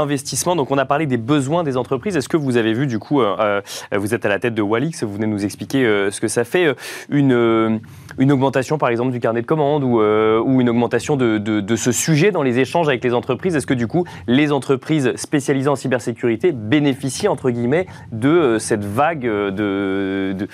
investissement. 0.00 0.56
Donc 0.56 0.70
on 0.70 0.78
a 0.78 0.84
parlé 0.84 1.06
des 1.06 1.16
besoins 1.16 1.64
des 1.64 1.76
entreprises. 1.76 2.16
Est-ce 2.16 2.28
que 2.28 2.36
vous 2.36 2.56
avez 2.56 2.72
vu 2.72 2.86
du 2.86 2.98
coup, 2.98 3.20
euh, 3.20 3.60
euh, 3.92 3.98
vous 3.98 4.14
êtes 4.14 4.24
à 4.24 4.28
la 4.28 4.38
tête 4.38 4.54
de 4.54 4.62
Walix, 4.62 5.02
vous 5.02 5.12
venez 5.12 5.26
nous 5.26 5.44
expliquer 5.44 5.84
euh, 5.84 6.10
ce 6.10 6.20
que 6.20 6.28
ça 6.28 6.44
fait, 6.44 6.74
une, 7.08 7.80
une 8.18 8.32
augmentation 8.32 8.78
par 8.78 8.88
exemple 8.88 9.12
du 9.12 9.20
carnet 9.20 9.42
de 9.42 9.46
commandes 9.46 9.84
ou, 9.84 10.00
ou 10.00 10.60
une 10.60 10.68
augmentation 10.68 11.16
de, 11.16 11.38
de, 11.38 11.76
ce 11.76 11.92
sujet 11.92 12.30
dans 12.30 12.42
les 12.42 12.58
échanges 12.58 12.88
avec 12.88 13.02
les 13.04 13.14
entreprises? 13.14 13.56
Est-ce 13.56 13.66
que 13.66 13.74
du 13.74 13.86
coup 13.86 14.04
les 14.26 14.52
entreprises 14.52 15.12
spécialisées 15.16 15.68
en 15.68 15.76
cybersécurité 15.76 16.52
bénéficient 16.52 17.28
entre 17.28 17.50
guillemets 17.50 17.86
de 18.12 18.56
cette 18.58 18.84
vague 18.84 19.22
de, 19.22 20.34
de 20.36 20.45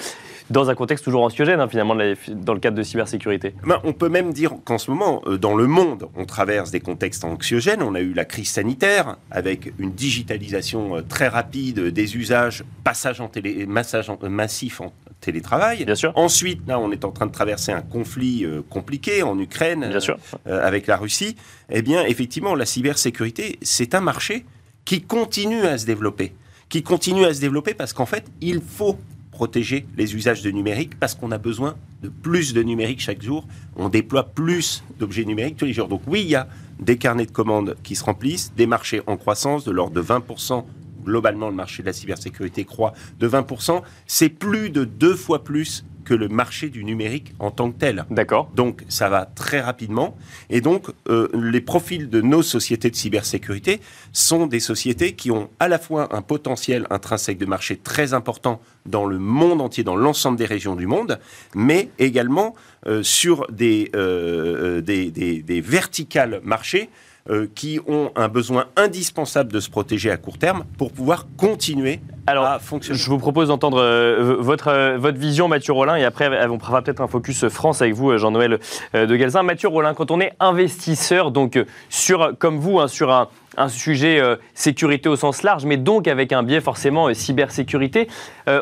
dans 0.51 0.71
un 0.71 0.75
contexte 0.75 1.05
toujours 1.05 1.23
anxiogène, 1.23 1.61
hein, 1.61 1.69
finalement, 1.69 1.95
dans 1.95 2.55
le 2.55 2.61
cadre 2.61 2.77
de 2.77 2.83
cybersécurité. 2.83 3.55
Ben, 3.65 3.81
on 3.85 3.93
peut 3.93 4.09
même 4.09 4.33
dire 4.33 4.53
qu'en 4.65 4.79
ce 4.79 4.91
moment, 4.91 5.23
euh, 5.27 5.39
dans 5.39 5.55
le 5.55 5.67
monde, 5.67 6.09
on 6.17 6.25
traverse 6.25 6.71
des 6.71 6.81
contextes 6.81 7.25
anxiogènes. 7.25 7.83
On 7.83 7.95
a 7.95 8.01
eu 8.01 8.13
la 8.13 8.25
crise 8.25 8.51
sanitaire, 8.51 9.17
avec 9.31 9.73
une 9.79 9.93
digitalisation 9.93 10.97
euh, 10.97 11.03
très 11.03 11.29
rapide 11.29 11.81
des 11.89 12.17
usages, 12.17 12.65
passage 12.85 13.21
en 13.21 13.29
télé, 13.29 13.67
massage 13.67 14.11
euh, 14.11 14.29
massif 14.29 14.81
en 14.81 14.93
télétravail. 15.21 15.85
Bien 15.85 15.95
sûr. 15.95 16.13
Ensuite, 16.17 16.61
là, 16.67 16.79
on 16.79 16.91
est 16.91 17.05
en 17.05 17.13
train 17.13 17.27
de 17.27 17.33
traverser 17.33 17.73
un 17.73 17.83
conflit 17.83 18.45
compliqué 18.69 19.23
en 19.23 19.39
Ukraine, 19.39 19.89
Bien 19.89 20.01
sûr. 20.01 20.19
avec 20.47 20.89
la 20.89 20.97
Russie. 20.97 21.37
Eh 21.71 21.81
bien, 21.81 22.05
effectivement, 22.05 22.57
la 22.57 22.67
cybersécurité, 22.67 23.57
c'est 23.63 23.95
un 23.95 24.01
marché 24.01 24.45
qui 24.85 25.03
continue 25.03 25.63
à 25.63 25.79
se 25.79 25.87
développer 25.87 26.33
qui 26.73 26.83
continue 26.83 27.27
à 27.27 27.35
se 27.35 27.41
développer 27.41 27.75
parce 27.75 27.93
qu'en 27.93 28.07
fait, 28.07 28.25
il 28.41 28.63
faut 28.63 28.97
protéger 29.43 29.87
les 29.97 30.15
usages 30.15 30.41
de 30.43 30.53
numérique 30.53 31.01
parce 31.01 31.17
qu'on 31.17 31.33
a 31.33 31.39
besoin 31.39 31.75
de 32.01 32.09
plus 32.09 32.55
de 32.55 32.63
numérique 32.63 33.01
chaque 33.01 33.21
jour. 33.21 33.45
On 33.75 33.89
déploie 33.89 34.23
plus 34.23 34.85
d'objets 35.01 35.25
numériques 35.25 35.57
tous 35.57 35.65
les 35.65 35.73
jours. 35.73 35.89
Donc 35.89 36.03
oui, 36.07 36.21
il 36.21 36.29
y 36.29 36.37
a 36.37 36.47
des 36.79 36.97
carnets 36.97 37.27
de 37.27 37.33
commandes 37.33 37.77
qui 37.83 37.97
se 37.97 38.05
remplissent, 38.05 38.53
des 38.57 38.69
marchés 38.69 39.03
en 39.09 39.17
croissance 39.17 39.65
de 39.65 39.73
l'ordre 39.73 39.95
de 39.95 40.01
20%. 40.01 40.65
Globalement, 41.05 41.49
le 41.49 41.57
marché 41.57 41.83
de 41.83 41.89
la 41.89 41.93
cybersécurité 41.93 42.65
croît 42.65 42.93
de 43.19 43.29
20%. 43.29 43.83
C'est 44.07 44.29
plus 44.29 44.71
de 44.71 44.85
deux 44.85 45.17
fois 45.17 45.43
plus 45.43 45.85
que 46.05 46.15
le 46.15 46.29
marché 46.29 46.69
du 46.69 46.85
numérique 46.85 47.35
en 47.39 47.51
tant 47.51 47.71
que 47.71 47.79
tel. 47.79 48.05
D'accord. 48.11 48.51
Donc 48.55 48.85
ça 48.89 49.09
va 49.09 49.27
très 49.27 49.61
rapidement. 49.61 50.17
Et 50.51 50.61
donc 50.61 50.89
euh, 51.09 51.29
les 51.35 51.61
profils 51.61 52.09
de 52.09 52.21
nos 52.21 52.43
sociétés 52.43 52.91
de 52.91 52.97
cybersécurité 52.97 53.81
sont 54.13 54.47
des 54.47 54.61
sociétés 54.61 55.13
qui 55.13 55.31
ont 55.31 55.51
à 55.61 55.69
la 55.69 55.79
fois 55.79 56.15
un 56.15 56.23
potentiel 56.23 56.87
intrinsèque 56.91 57.39
de 57.39 57.47
marché 57.47 57.77
très 57.77 58.15
important 58.15 58.61
dans 58.87 59.07
le 59.07 59.19
monde 59.19 59.61
entier, 59.61 59.85
dans 59.85 59.97
l'ensemble 59.97 60.39
des 60.39 60.47
régions 60.47 60.75
du 60.75 60.87
monde, 60.87 61.19
mais 61.55 61.91
également 61.99 62.55
euh, 62.87 63.03
sur 63.03 63.47
des, 63.51 63.91
euh, 63.95 64.81
des, 64.81 65.11
des, 65.11 65.43
des 65.43 65.61
verticales 65.61 66.41
marchés 66.43 66.91
euh, 67.31 67.47
qui 67.55 67.79
ont 67.87 68.11
un 68.17 68.27
besoin 68.27 68.65
indispensable 68.75 69.53
de 69.53 69.61
se 69.61 69.71
protéger 69.71 70.11
à 70.11 70.17
court 70.17 70.39
terme 70.39 70.65
pour 70.77 70.91
pouvoir 70.91 71.27
continuer 71.37 72.01
à 72.27 72.59
fonctionner. 72.59 72.99
Je 72.99 73.09
vous 73.09 73.19
propose 73.19 73.47
d'entendre 73.47 73.81
euh, 73.81 74.37
votre, 74.41 74.67
euh, 74.67 74.99
votre 74.99 75.19
vision, 75.19 75.47
Mathieu 75.47 75.73
Rollin, 75.73 75.95
et 75.95 76.05
après, 76.05 76.29
on 76.49 76.59
fera 76.59 76.83
peut-être 76.83 77.01
un 77.01 77.07
focus 77.07 77.47
France 77.47 77.81
avec 77.81 77.95
vous, 77.95 78.17
Jean-Noël 78.19 78.59
de 78.93 79.17
Galzin. 79.17 79.45
Mathieu 79.45 79.69
Rollin, 79.69 79.95
quand 79.95 80.11
on 80.11 80.21
est 80.21 80.33
investisseur, 80.41 81.31
donc 81.31 81.65
sur, 81.89 82.33
comme 82.39 82.59
vous, 82.59 82.81
hein, 82.81 82.89
sur 82.89 83.13
un, 83.13 83.29
un 83.57 83.69
sujet 83.69 84.21
sécurité 84.55 85.09
au 85.09 85.17
sens 85.17 85.43
large, 85.43 85.65
mais 85.65 85.77
donc 85.77 86.09
avec 86.09 86.33
un 86.33 86.43
biais 86.43 86.61
forcément 86.61 87.13
cybersécurité. 87.13 88.09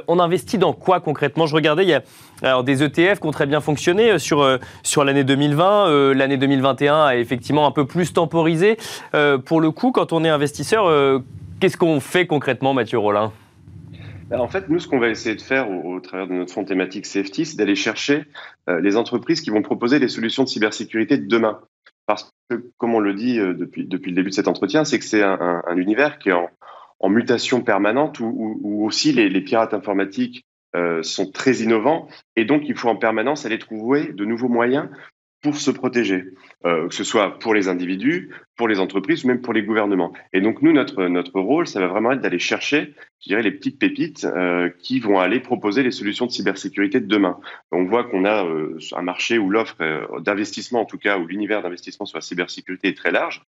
on 0.09 0.19
investit 0.19 0.59
dans 0.59 0.73
quoi 0.73 1.01
concrètement? 1.01 1.47
Je 1.47 1.55
regardais, 1.55 1.85
il 1.85 1.91
y 1.91 1.95
a 1.95 2.03
alors, 2.43 2.65
des 2.65 2.83
ETF 2.83 3.21
qui 3.21 3.27
ont 3.27 3.33
très 3.33 3.47
bien 3.47 3.61
fonctionné 3.61 4.11
euh, 4.11 4.19
sur, 4.19 4.41
euh, 4.41 4.59
sur 4.83 5.05
l'année 5.05 5.25
2020. 5.25 5.89
Euh, 5.89 6.15
l'année 6.15 6.39
2021 6.39 7.05
a 7.05 7.17
effectivement 7.17 7.67
un 7.67 7.71
peu 7.71 7.87
plus 7.87 8.13
temporisé. 8.13 8.77
pour 9.45 9.61
le 9.61 9.71
coup, 9.71 9.93
quand 9.93 10.13
on 10.13 10.25
est 10.25 10.29
investisseur, 10.29 11.23
qu'est-ce 11.61 11.77
qu'on 11.77 12.01
fait 12.01 12.27
concrètement, 12.27 12.75
Mathieu 12.75 12.99
Rollin? 12.99 13.33
En 14.33 14.49
fait, 14.49 14.69
nous, 14.69 14.79
ce 14.79 14.87
qu'on 14.87 15.01
va 15.01 15.09
essayer 15.09 15.35
de 15.35 15.41
faire 15.41 15.69
au, 15.71 15.99
travers 16.01 16.29
de 16.29 16.35
notre 16.35 16.53
fonds 16.53 16.65
thématique 16.65 17.07
Safety, 17.07 17.45
c'est 17.45 17.57
d'aller 17.57 17.75
chercher 17.75 18.25
les 18.69 18.97
entreprises 18.97 19.41
qui 19.41 19.51
vont 19.51 19.63
proposer 19.63 19.99
des 19.99 20.09
solutions 20.09 20.45
de 20.45 20.49
cybersécurité 20.49 21.19
de 21.19 21.27
demain. 21.27 21.59
Parce 22.07 22.31
que, 22.49 22.71
comme 22.79 22.95
on 22.95 23.01
le 23.01 23.15
dit 23.15 23.39
depuis, 23.39 23.87
depuis 23.87 24.11
le 24.11 24.17
début 24.17 24.31
de 24.31 24.35
cet 24.35 24.49
entretien, 24.49 24.85
c'est 24.85 24.99
que 24.99 25.05
c'est 25.05 25.23
un, 25.23 25.63
univers 25.77 26.19
qui 26.19 26.31
est 26.31 26.33
en, 26.33 27.09
mutation 27.09 27.63
permanente 27.63 28.21
où, 28.21 28.85
aussi 28.85 29.13
les, 29.13 29.29
les, 29.29 29.41
pirates 29.41 29.75
informatiques 29.75 30.45
euh, 30.77 31.03
sont 31.03 31.31
très 31.31 31.57
innovants. 31.57 32.07
Et 32.37 32.45
donc 32.45 32.63
il 32.67 32.77
faut 32.77 32.89
en 32.89 32.97
permanence 32.97 33.45
aller 33.45 33.59
trouver 33.59 34.13
de 34.13 34.25
nouveaux 34.25 34.49
moyens 34.49 34.89
pour 35.43 35.57
se 35.57 35.71
protéger, 35.71 36.25
euh, 36.67 36.89
que 36.89 36.95
ce 36.95 37.05
soit 37.05 37.39
pour 37.39 37.55
les 37.55 37.69
individus, 37.69 38.31
pour 38.57 38.69
les 38.69 38.79
entreprises 38.79 39.25
ou 39.25 39.29
même 39.29 39.41
pour 39.41 39.55
les 39.55 39.63
gouvernements. 39.63 40.13
Et 40.33 40.41
donc 40.41 40.61
nous, 40.61 40.73
notre, 40.73 41.07
notre 41.07 41.41
rôle, 41.41 41.67
ça 41.67 41.81
va 41.81 41.87
vraiment 41.87 42.13
être 42.13 42.21
d'aller 42.21 42.39
chercher, 42.39 42.95
je 43.21 43.29
dirais, 43.29 43.43
les 43.43 43.53
petites 43.53 43.79
pépites 43.79 44.25
euh, 44.25 44.69
qui 44.83 45.01
vont 45.01 45.19
aller 45.19 45.41
proposer 45.41 45.83
les 45.83 45.91
solutions 45.91 46.27
de 46.27 46.31
cybersécurité 46.31 47.01
de 47.01 47.07
demain. 47.07 47.39
On 47.73 47.85
voit 47.85 48.05
qu'on 48.05 48.25
a 48.25 48.45
euh, 48.45 48.79
un 48.95 49.03
marché 49.03 49.39
où 49.39 49.49
l'offre 49.49 49.77
d'investissement, 50.21 50.83
en 50.83 50.87
tout 50.87 50.99
cas, 50.99 51.19
où 51.19 51.27
l'univers 51.27 51.63
d'investissement 51.63 52.07
sur 52.07 52.19
la 52.19 52.23
cybersécurité 52.23 52.89
est 52.89 52.97
très 52.97 53.13
large 53.13 53.43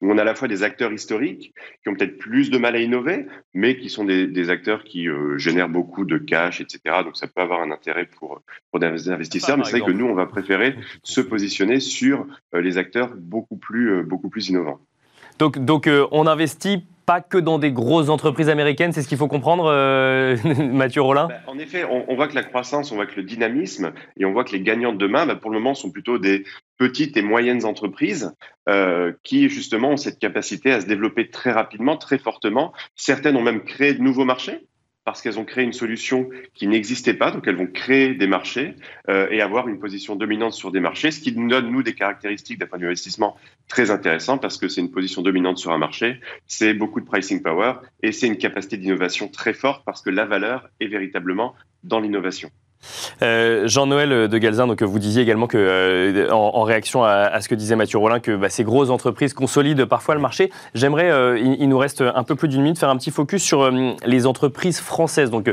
où 0.00 0.12
on 0.12 0.18
a 0.18 0.22
à 0.22 0.24
la 0.24 0.34
fois 0.34 0.48
des 0.48 0.62
acteurs 0.62 0.92
historiques 0.92 1.54
qui 1.82 1.88
ont 1.88 1.94
peut-être 1.94 2.18
plus 2.18 2.50
de 2.50 2.58
mal 2.58 2.76
à 2.76 2.80
innover, 2.80 3.26
mais 3.54 3.76
qui 3.76 3.88
sont 3.88 4.04
des, 4.04 4.50
acteurs 4.50 4.84
qui 4.84 5.08
euh, 5.08 5.36
génèrent 5.38 5.68
beaucoup 5.68 6.04
de 6.04 6.18
cash, 6.18 6.60
etc. 6.60 6.80
Donc 7.04 7.16
ça 7.16 7.26
peut 7.26 7.40
avoir 7.40 7.60
un 7.60 7.70
intérêt 7.70 8.06
pour, 8.06 8.42
pour 8.70 8.80
des 8.80 9.08
investisseurs, 9.08 9.58
mais 9.58 9.64
c'est 9.64 9.78
vrai 9.78 9.92
que 9.92 9.96
nous, 9.96 10.06
on 10.06 10.14
va 10.14 10.26
préférer 10.26 10.76
se 11.02 11.20
positionner 11.20 11.80
sur 11.80 12.26
euh, 12.54 12.60
les 12.60 12.78
acteurs 12.78 13.14
beaucoup 13.16 13.56
plus, 13.56 13.90
euh, 13.90 14.02
beaucoup 14.02 14.30
plus 14.30 14.48
innovants. 14.48 14.80
Donc, 15.38 15.58
donc 15.58 15.88
on 16.10 16.26
investit 16.26 16.84
pas 17.06 17.20
que 17.22 17.38
dans 17.38 17.58
des 17.58 17.72
grosses 17.72 18.10
entreprises 18.10 18.50
américaines, 18.50 18.92
c'est 18.92 19.02
ce 19.02 19.08
qu'il 19.08 19.16
faut 19.16 19.28
comprendre, 19.28 19.72
Mathieu 20.72 21.00
Rollin? 21.00 21.28
Bah, 21.28 21.40
En 21.46 21.58
effet, 21.58 21.84
on, 21.84 22.14
voit 22.14 22.28
que 22.28 22.34
la 22.34 22.42
croissance, 22.42 22.92
on 22.92 22.96
voit 22.96 23.06
que 23.06 23.16
le 23.16 23.22
dynamisme, 23.22 23.92
et 24.18 24.26
on 24.26 24.32
voit 24.32 24.44
que 24.44 24.52
les 24.52 24.60
gagnants 24.60 24.92
de 24.92 24.98
demain, 24.98 25.24
bah, 25.24 25.34
pour 25.34 25.50
le 25.50 25.58
moment, 25.58 25.74
sont 25.74 25.90
plutôt 25.90 26.18
des 26.18 26.44
petites 26.76 27.16
et 27.16 27.22
moyennes 27.22 27.64
entreprises 27.64 28.34
euh, 28.68 29.12
qui 29.22 29.48
justement 29.48 29.92
ont 29.92 29.96
cette 29.96 30.18
capacité 30.18 30.70
à 30.70 30.82
se 30.82 30.86
développer 30.86 31.30
très 31.30 31.50
rapidement, 31.50 31.96
très 31.96 32.18
fortement. 32.18 32.74
Certaines 32.94 33.36
ont 33.36 33.42
même 33.42 33.64
créé 33.64 33.94
de 33.94 34.02
nouveaux 34.02 34.26
marchés 34.26 34.66
parce 35.08 35.22
qu'elles 35.22 35.38
ont 35.38 35.46
créé 35.46 35.64
une 35.64 35.72
solution 35.72 36.28
qui 36.52 36.66
n'existait 36.66 37.14
pas, 37.14 37.30
donc 37.30 37.48
elles 37.48 37.56
vont 37.56 37.66
créer 37.66 38.12
des 38.12 38.26
marchés 38.26 38.74
euh, 39.08 39.26
et 39.30 39.40
avoir 39.40 39.66
une 39.66 39.78
position 39.78 40.16
dominante 40.16 40.52
sur 40.52 40.70
des 40.70 40.80
marchés, 40.80 41.10
ce 41.10 41.20
qui 41.20 41.32
donne, 41.32 41.70
nous, 41.70 41.82
des 41.82 41.94
caractéristiques 41.94 42.58
d'un 42.58 42.66
point 42.66 42.78
de 42.78 42.86
vue 42.86 42.94
très 43.68 43.90
intéressant 43.90 44.36
parce 44.36 44.58
que 44.58 44.68
c'est 44.68 44.82
une 44.82 44.90
position 44.90 45.22
dominante 45.22 45.56
sur 45.56 45.72
un 45.72 45.78
marché, 45.78 46.20
c'est 46.46 46.74
beaucoup 46.74 47.00
de 47.00 47.06
pricing 47.06 47.40
power 47.40 47.76
et 48.02 48.12
c'est 48.12 48.26
une 48.26 48.36
capacité 48.36 48.76
d'innovation 48.76 49.28
très 49.28 49.54
forte 49.54 49.82
parce 49.86 50.02
que 50.02 50.10
la 50.10 50.26
valeur 50.26 50.68
est 50.78 50.88
véritablement 50.88 51.54
dans 51.84 52.00
l'innovation. 52.00 52.50
Euh, 53.22 53.66
Jean-Noël 53.66 54.28
de 54.28 54.38
Galzin, 54.38 54.66
donc 54.66 54.82
vous 54.82 54.98
disiez 54.98 55.22
également 55.22 55.46
que, 55.46 55.58
euh, 55.58 56.30
en, 56.30 56.62
réaction 56.62 57.02
à, 57.04 57.40
ce 57.40 57.48
que 57.48 57.54
disait 57.54 57.76
Mathieu 57.76 57.98
Rollin, 57.98 58.20
que 58.20 58.36
bah, 58.36 58.48
ces 58.48 58.64
grosses 58.64 58.90
entreprises 58.90 59.34
consolident 59.34 59.86
parfois 59.86 60.14
le 60.14 60.20
marché. 60.20 60.50
J'aimerais, 60.74 61.10
euh, 61.10 61.38
il, 61.38 61.68
nous 61.68 61.78
reste 61.78 62.02
un 62.02 62.22
peu 62.22 62.34
plus 62.34 62.48
d'une 62.48 62.62
minute, 62.62 62.78
faire 62.78 62.90
un 62.90 62.96
petit 62.96 63.10
focus 63.10 63.42
sur 63.42 63.70
les 63.70 64.26
entreprises 64.26 64.80
françaises. 64.80 65.30
Donc, 65.30 65.52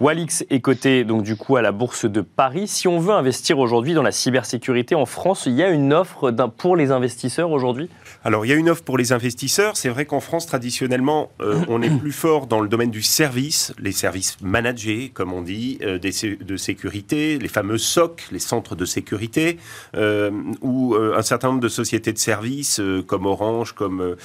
Walix 0.00 0.44
est 0.50 0.60
coté 0.60 1.04
donc 1.04 1.22
du 1.22 1.36
coup 1.36 1.56
à 1.56 1.62
la 1.62 1.72
bourse 1.72 2.04
de 2.04 2.20
Paris. 2.20 2.68
Si 2.68 2.88
on 2.88 2.98
veut 2.98 3.14
investir 3.14 3.58
aujourd'hui 3.58 3.94
dans 3.94 4.02
la 4.02 4.12
cybersécurité 4.12 4.94
en 4.94 5.06
France, 5.06 5.44
il 5.46 5.54
y 5.54 5.62
a 5.62 5.70
une 5.70 5.92
offre 5.92 6.32
pour 6.56 6.76
les 6.76 6.90
investisseurs 6.90 7.50
aujourd'hui? 7.50 7.88
Alors, 8.24 8.44
il 8.44 8.48
y 8.48 8.52
a 8.52 8.56
une 8.56 8.68
offre 8.68 8.82
pour 8.82 8.98
les 8.98 9.12
investisseurs. 9.12 9.76
C'est 9.76 9.88
vrai 9.88 10.04
qu'en 10.04 10.20
France, 10.20 10.46
traditionnellement, 10.46 11.30
on 11.40 11.80
est 11.82 11.90
plus 12.00 12.12
fort 12.12 12.46
dans 12.46 12.60
le 12.60 12.68
domaine 12.68 12.90
du 12.90 13.02
service, 13.02 13.72
les 13.78 13.92
services 13.92 14.36
managés, 14.42 15.10
comme 15.14 15.32
on 15.32 15.42
dit, 15.42 15.78
des, 15.78 16.36
de 16.40 16.56
sécurité, 16.56 17.05
les 17.14 17.48
fameux 17.48 17.78
SOC, 17.78 18.28
les 18.32 18.38
centres 18.38 18.76
de 18.76 18.84
sécurité, 18.84 19.58
euh, 19.94 20.30
ou 20.60 20.94
euh, 20.94 21.16
un 21.16 21.22
certain 21.22 21.48
nombre 21.48 21.60
de 21.60 21.68
sociétés 21.68 22.12
de 22.12 22.18
services 22.18 22.80
euh, 22.80 23.02
comme 23.02 23.26
Orange, 23.26 23.72
comme 23.72 24.16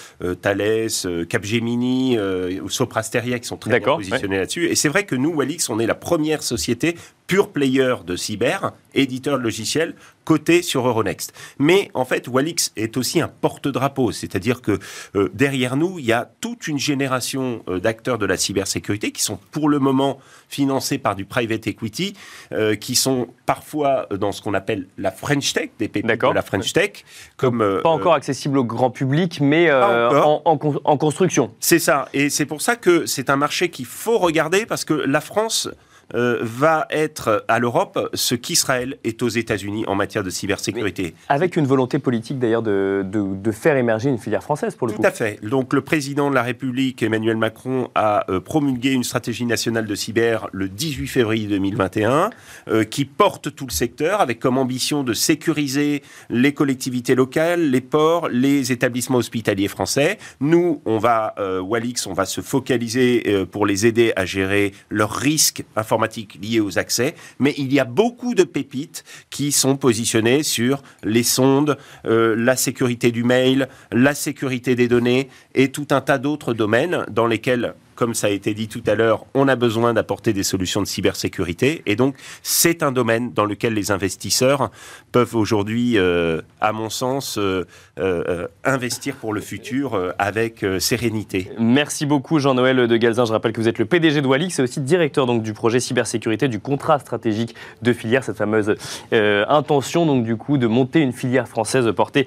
Thales, 0.41 0.89
Capgemini, 1.29 2.17
ou 2.61 2.69
Soprasteria 2.69 3.39
qui 3.39 3.47
sont 3.47 3.57
très 3.57 3.79
bien 3.79 3.95
positionnés 3.95 4.37
là-dessus. 4.37 4.67
Et 4.67 4.75
c'est 4.75 4.89
vrai 4.89 5.05
que 5.05 5.15
nous, 5.15 5.33
Walix, 5.33 5.69
on 5.69 5.79
est 5.79 5.85
la 5.85 5.95
première 5.95 6.43
société 6.43 6.95
pure 7.27 7.49
player 7.49 7.95
de 8.05 8.15
cyber, 8.15 8.73
éditeur 8.93 9.37
de 9.37 9.43
logiciels, 9.43 9.95
coté 10.23 10.61
sur 10.61 10.87
Euronext. 10.87 11.33
Mais 11.59 11.89
en 11.93 12.05
fait, 12.05 12.27
Walix 12.27 12.71
est 12.75 12.97
aussi 12.97 13.21
un 13.21 13.27
porte-drapeau, 13.27 14.11
c'est-à-dire 14.11 14.61
que 14.61 14.79
euh, 15.15 15.29
derrière 15.33 15.75
nous, 15.75 15.99
il 15.99 16.05
y 16.05 16.13
a 16.13 16.29
toute 16.41 16.67
une 16.67 16.79
génération 16.79 17.63
euh, 17.67 17.79
d'acteurs 17.79 18.17
de 18.17 18.25
la 18.25 18.37
cybersécurité 18.37 19.11
qui 19.11 19.21
sont 19.21 19.39
pour 19.51 19.69
le 19.69 19.79
moment 19.79 20.19
financés 20.47 20.97
par 20.97 21.15
du 21.15 21.25
private 21.25 21.67
equity, 21.67 22.13
euh, 22.51 22.75
qui 22.75 22.95
sont 22.95 23.27
parfois 23.45 24.07
dans 24.11 24.31
ce 24.31 24.41
qu'on 24.41 24.53
appelle 24.53 24.87
la 24.97 25.11
French 25.11 25.53
Tech, 25.53 25.69
des 25.79 25.87
pépites 25.87 26.19
de 26.19 26.33
la 26.33 26.41
French 26.41 26.73
Tech, 26.73 27.03
comme 27.37 27.79
pas 27.83 27.89
encore 27.89 28.13
accessible 28.13 28.57
au 28.57 28.63
grand 28.63 28.91
public, 28.91 29.39
mais 29.41 29.71
en, 29.71 30.41
en 30.45 30.97
construction. 30.97 31.53
C'est 31.59 31.79
ça, 31.79 32.07
et 32.13 32.29
c'est 32.29 32.45
pour 32.45 32.61
ça 32.61 32.75
que 32.75 33.05
c'est 33.05 33.29
un 33.29 33.35
marché 33.35 33.69
qu'il 33.69 33.85
faut 33.85 34.17
regarder 34.17 34.65
parce 34.65 34.85
que 34.85 34.93
la 34.93 35.21
France 35.21 35.69
euh, 36.15 36.39
va 36.41 36.87
être 36.89 37.45
à 37.47 37.59
l'Europe 37.59 38.09
ce 38.13 38.35
qu'Israël 38.35 38.97
est 39.03 39.21
aux 39.21 39.29
États-Unis 39.29 39.85
en 39.87 39.95
matière 39.95 40.23
de 40.23 40.29
cybersécurité. 40.29 41.13
avec 41.29 41.55
une 41.55 41.65
volonté 41.65 41.99
politique 41.99 42.39
d'ailleurs 42.39 42.61
de, 42.61 43.05
de, 43.05 43.51
faire 43.51 43.77
émerger 43.77 44.09
une 44.09 44.17
filière 44.17 44.43
française 44.43 44.75
pour 44.75 44.87
le 44.87 44.93
coup. 44.93 45.01
Tout 45.01 45.07
à 45.07 45.11
fait. 45.11 45.39
Donc 45.43 45.73
le 45.73 45.81
président 45.81 46.29
de 46.29 46.35
la 46.35 46.43
République, 46.43 47.03
Emmanuel 47.03 47.37
Macron, 47.37 47.89
a 47.95 48.25
euh, 48.29 48.39
promulgué 48.39 48.91
une 48.91 49.03
stratégie 49.03 49.45
nationale 49.45 49.85
de 49.85 49.95
cyber 49.95 50.47
le 50.51 50.69
18 50.69 51.07
février 51.07 51.47
2021 51.47 52.29
euh, 52.69 52.83
qui 52.83 53.05
porte 53.05 53.55
tout 53.55 53.65
le 53.65 53.71
secteur 53.71 54.21
avec 54.21 54.39
comme 54.39 54.57
ambition 54.57 55.03
de 55.03 55.13
sécuriser 55.13 56.01
les 56.29 56.53
collectivités 56.53 57.15
locales, 57.15 57.69
les 57.69 57.81
ports, 57.81 58.29
les 58.29 58.71
établissements 58.71 59.17
hospitaliers 59.17 59.67
français. 59.67 60.17
Nous, 60.39 60.81
on 60.85 60.97
va, 60.97 61.35
Walix, 61.61 62.07
on 62.07 62.13
va 62.13 62.25
se 62.25 62.41
focaliser 62.41 63.45
pour 63.51 63.65
les 63.65 63.85
aider 63.85 64.13
à 64.15 64.25
gérer 64.25 64.73
leurs 64.89 65.11
risques 65.11 65.63
informatiques 65.75 66.00
liées 66.41 66.59
aux 66.59 66.77
accès, 66.77 67.15
mais 67.39 67.53
il 67.57 67.71
y 67.73 67.79
a 67.79 67.85
beaucoup 67.85 68.35
de 68.35 68.43
pépites 68.43 69.03
qui 69.29 69.51
sont 69.51 69.77
positionnées 69.77 70.43
sur 70.43 70.81
les 71.03 71.23
sondes, 71.23 71.77
euh, 72.05 72.35
la 72.37 72.55
sécurité 72.55 73.11
du 73.11 73.23
mail, 73.23 73.67
la 73.91 74.13
sécurité 74.13 74.75
des 74.75 74.87
données 74.87 75.29
et 75.55 75.71
tout 75.71 75.87
un 75.91 76.01
tas 76.01 76.17
d'autres 76.17 76.53
domaines 76.53 77.05
dans 77.09 77.27
lesquels 77.27 77.73
comme 78.01 78.15
ça 78.15 78.25
a 78.25 78.29
été 78.31 78.55
dit 78.55 78.67
tout 78.67 78.81
à 78.87 78.95
l'heure, 78.95 79.27
on 79.35 79.47
a 79.47 79.55
besoin 79.55 79.93
d'apporter 79.93 80.33
des 80.33 80.41
solutions 80.41 80.81
de 80.81 80.87
cybersécurité. 80.87 81.83
Et 81.85 81.95
donc, 81.95 82.15
c'est 82.41 82.81
un 82.81 82.91
domaine 82.91 83.31
dans 83.31 83.45
lequel 83.45 83.75
les 83.75 83.91
investisseurs 83.91 84.71
peuvent 85.11 85.35
aujourd'hui, 85.35 85.99
euh, 85.99 86.41
à 86.61 86.71
mon 86.71 86.89
sens, 86.89 87.37
euh, 87.37 87.67
euh, 87.99 88.47
investir 88.63 89.17
pour 89.17 89.33
le 89.33 89.39
futur 89.41 90.13
avec 90.17 90.65
sérénité. 90.79 91.51
Merci 91.59 92.07
beaucoup, 92.07 92.39
Jean-Noël 92.39 92.87
de 92.87 92.97
Galzin. 92.97 93.25
Je 93.25 93.33
rappelle 93.33 93.53
que 93.53 93.61
vous 93.61 93.67
êtes 93.67 93.77
le 93.77 93.85
PDG 93.85 94.21
de 94.21 94.27
Walix 94.27 94.57
et 94.57 94.63
aussi 94.63 94.79
directeur 94.79 95.27
donc, 95.27 95.43
du 95.43 95.53
projet 95.53 95.79
cybersécurité 95.79 96.47
du 96.47 96.59
contrat 96.59 96.97
stratégique 96.97 97.53
de 97.83 97.93
filière, 97.93 98.23
cette 98.23 98.37
fameuse 98.37 98.73
intention 99.11 100.07
donc, 100.07 100.23
du 100.23 100.37
coup, 100.37 100.57
de 100.57 100.65
monter 100.65 101.01
une 101.01 101.13
filière 101.13 101.47
française 101.47 101.91
portée 101.95 102.25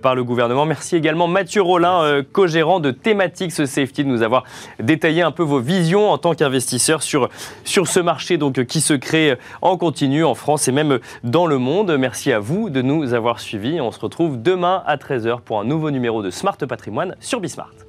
par 0.00 0.14
le 0.14 0.22
gouvernement. 0.22 0.64
Merci 0.64 0.94
également 0.94 1.26
Mathieu 1.26 1.62
Rollin, 1.62 2.22
co-gérant 2.32 2.78
de 2.78 2.92
Thematics 2.92 3.66
Safety, 3.66 4.04
de 4.04 4.08
nous 4.08 4.22
avoir 4.22 4.44
détaillé 4.78 5.07
un 5.08 5.32
peu 5.32 5.42
vos 5.42 5.60
visions 5.60 6.10
en 6.10 6.18
tant 6.18 6.34
qu'investisseur 6.34 7.02
sur, 7.02 7.28
sur 7.64 7.88
ce 7.88 8.00
marché 8.00 8.36
donc, 8.36 8.64
qui 8.64 8.80
se 8.80 8.94
crée 8.94 9.36
en 9.62 9.76
continu 9.76 10.24
en 10.24 10.34
France 10.34 10.68
et 10.68 10.72
même 10.72 10.98
dans 11.24 11.46
le 11.46 11.58
monde. 11.58 11.96
Merci 11.98 12.32
à 12.32 12.38
vous 12.38 12.70
de 12.70 12.82
nous 12.82 13.14
avoir 13.14 13.40
suivis. 13.40 13.80
On 13.80 13.90
se 13.90 14.00
retrouve 14.00 14.40
demain 14.40 14.82
à 14.86 14.96
13h 14.96 15.40
pour 15.40 15.60
un 15.60 15.64
nouveau 15.64 15.90
numéro 15.90 16.22
de 16.22 16.30
Smart 16.30 16.56
Patrimoine 16.56 17.16
sur 17.20 17.40
Bismart. 17.40 17.87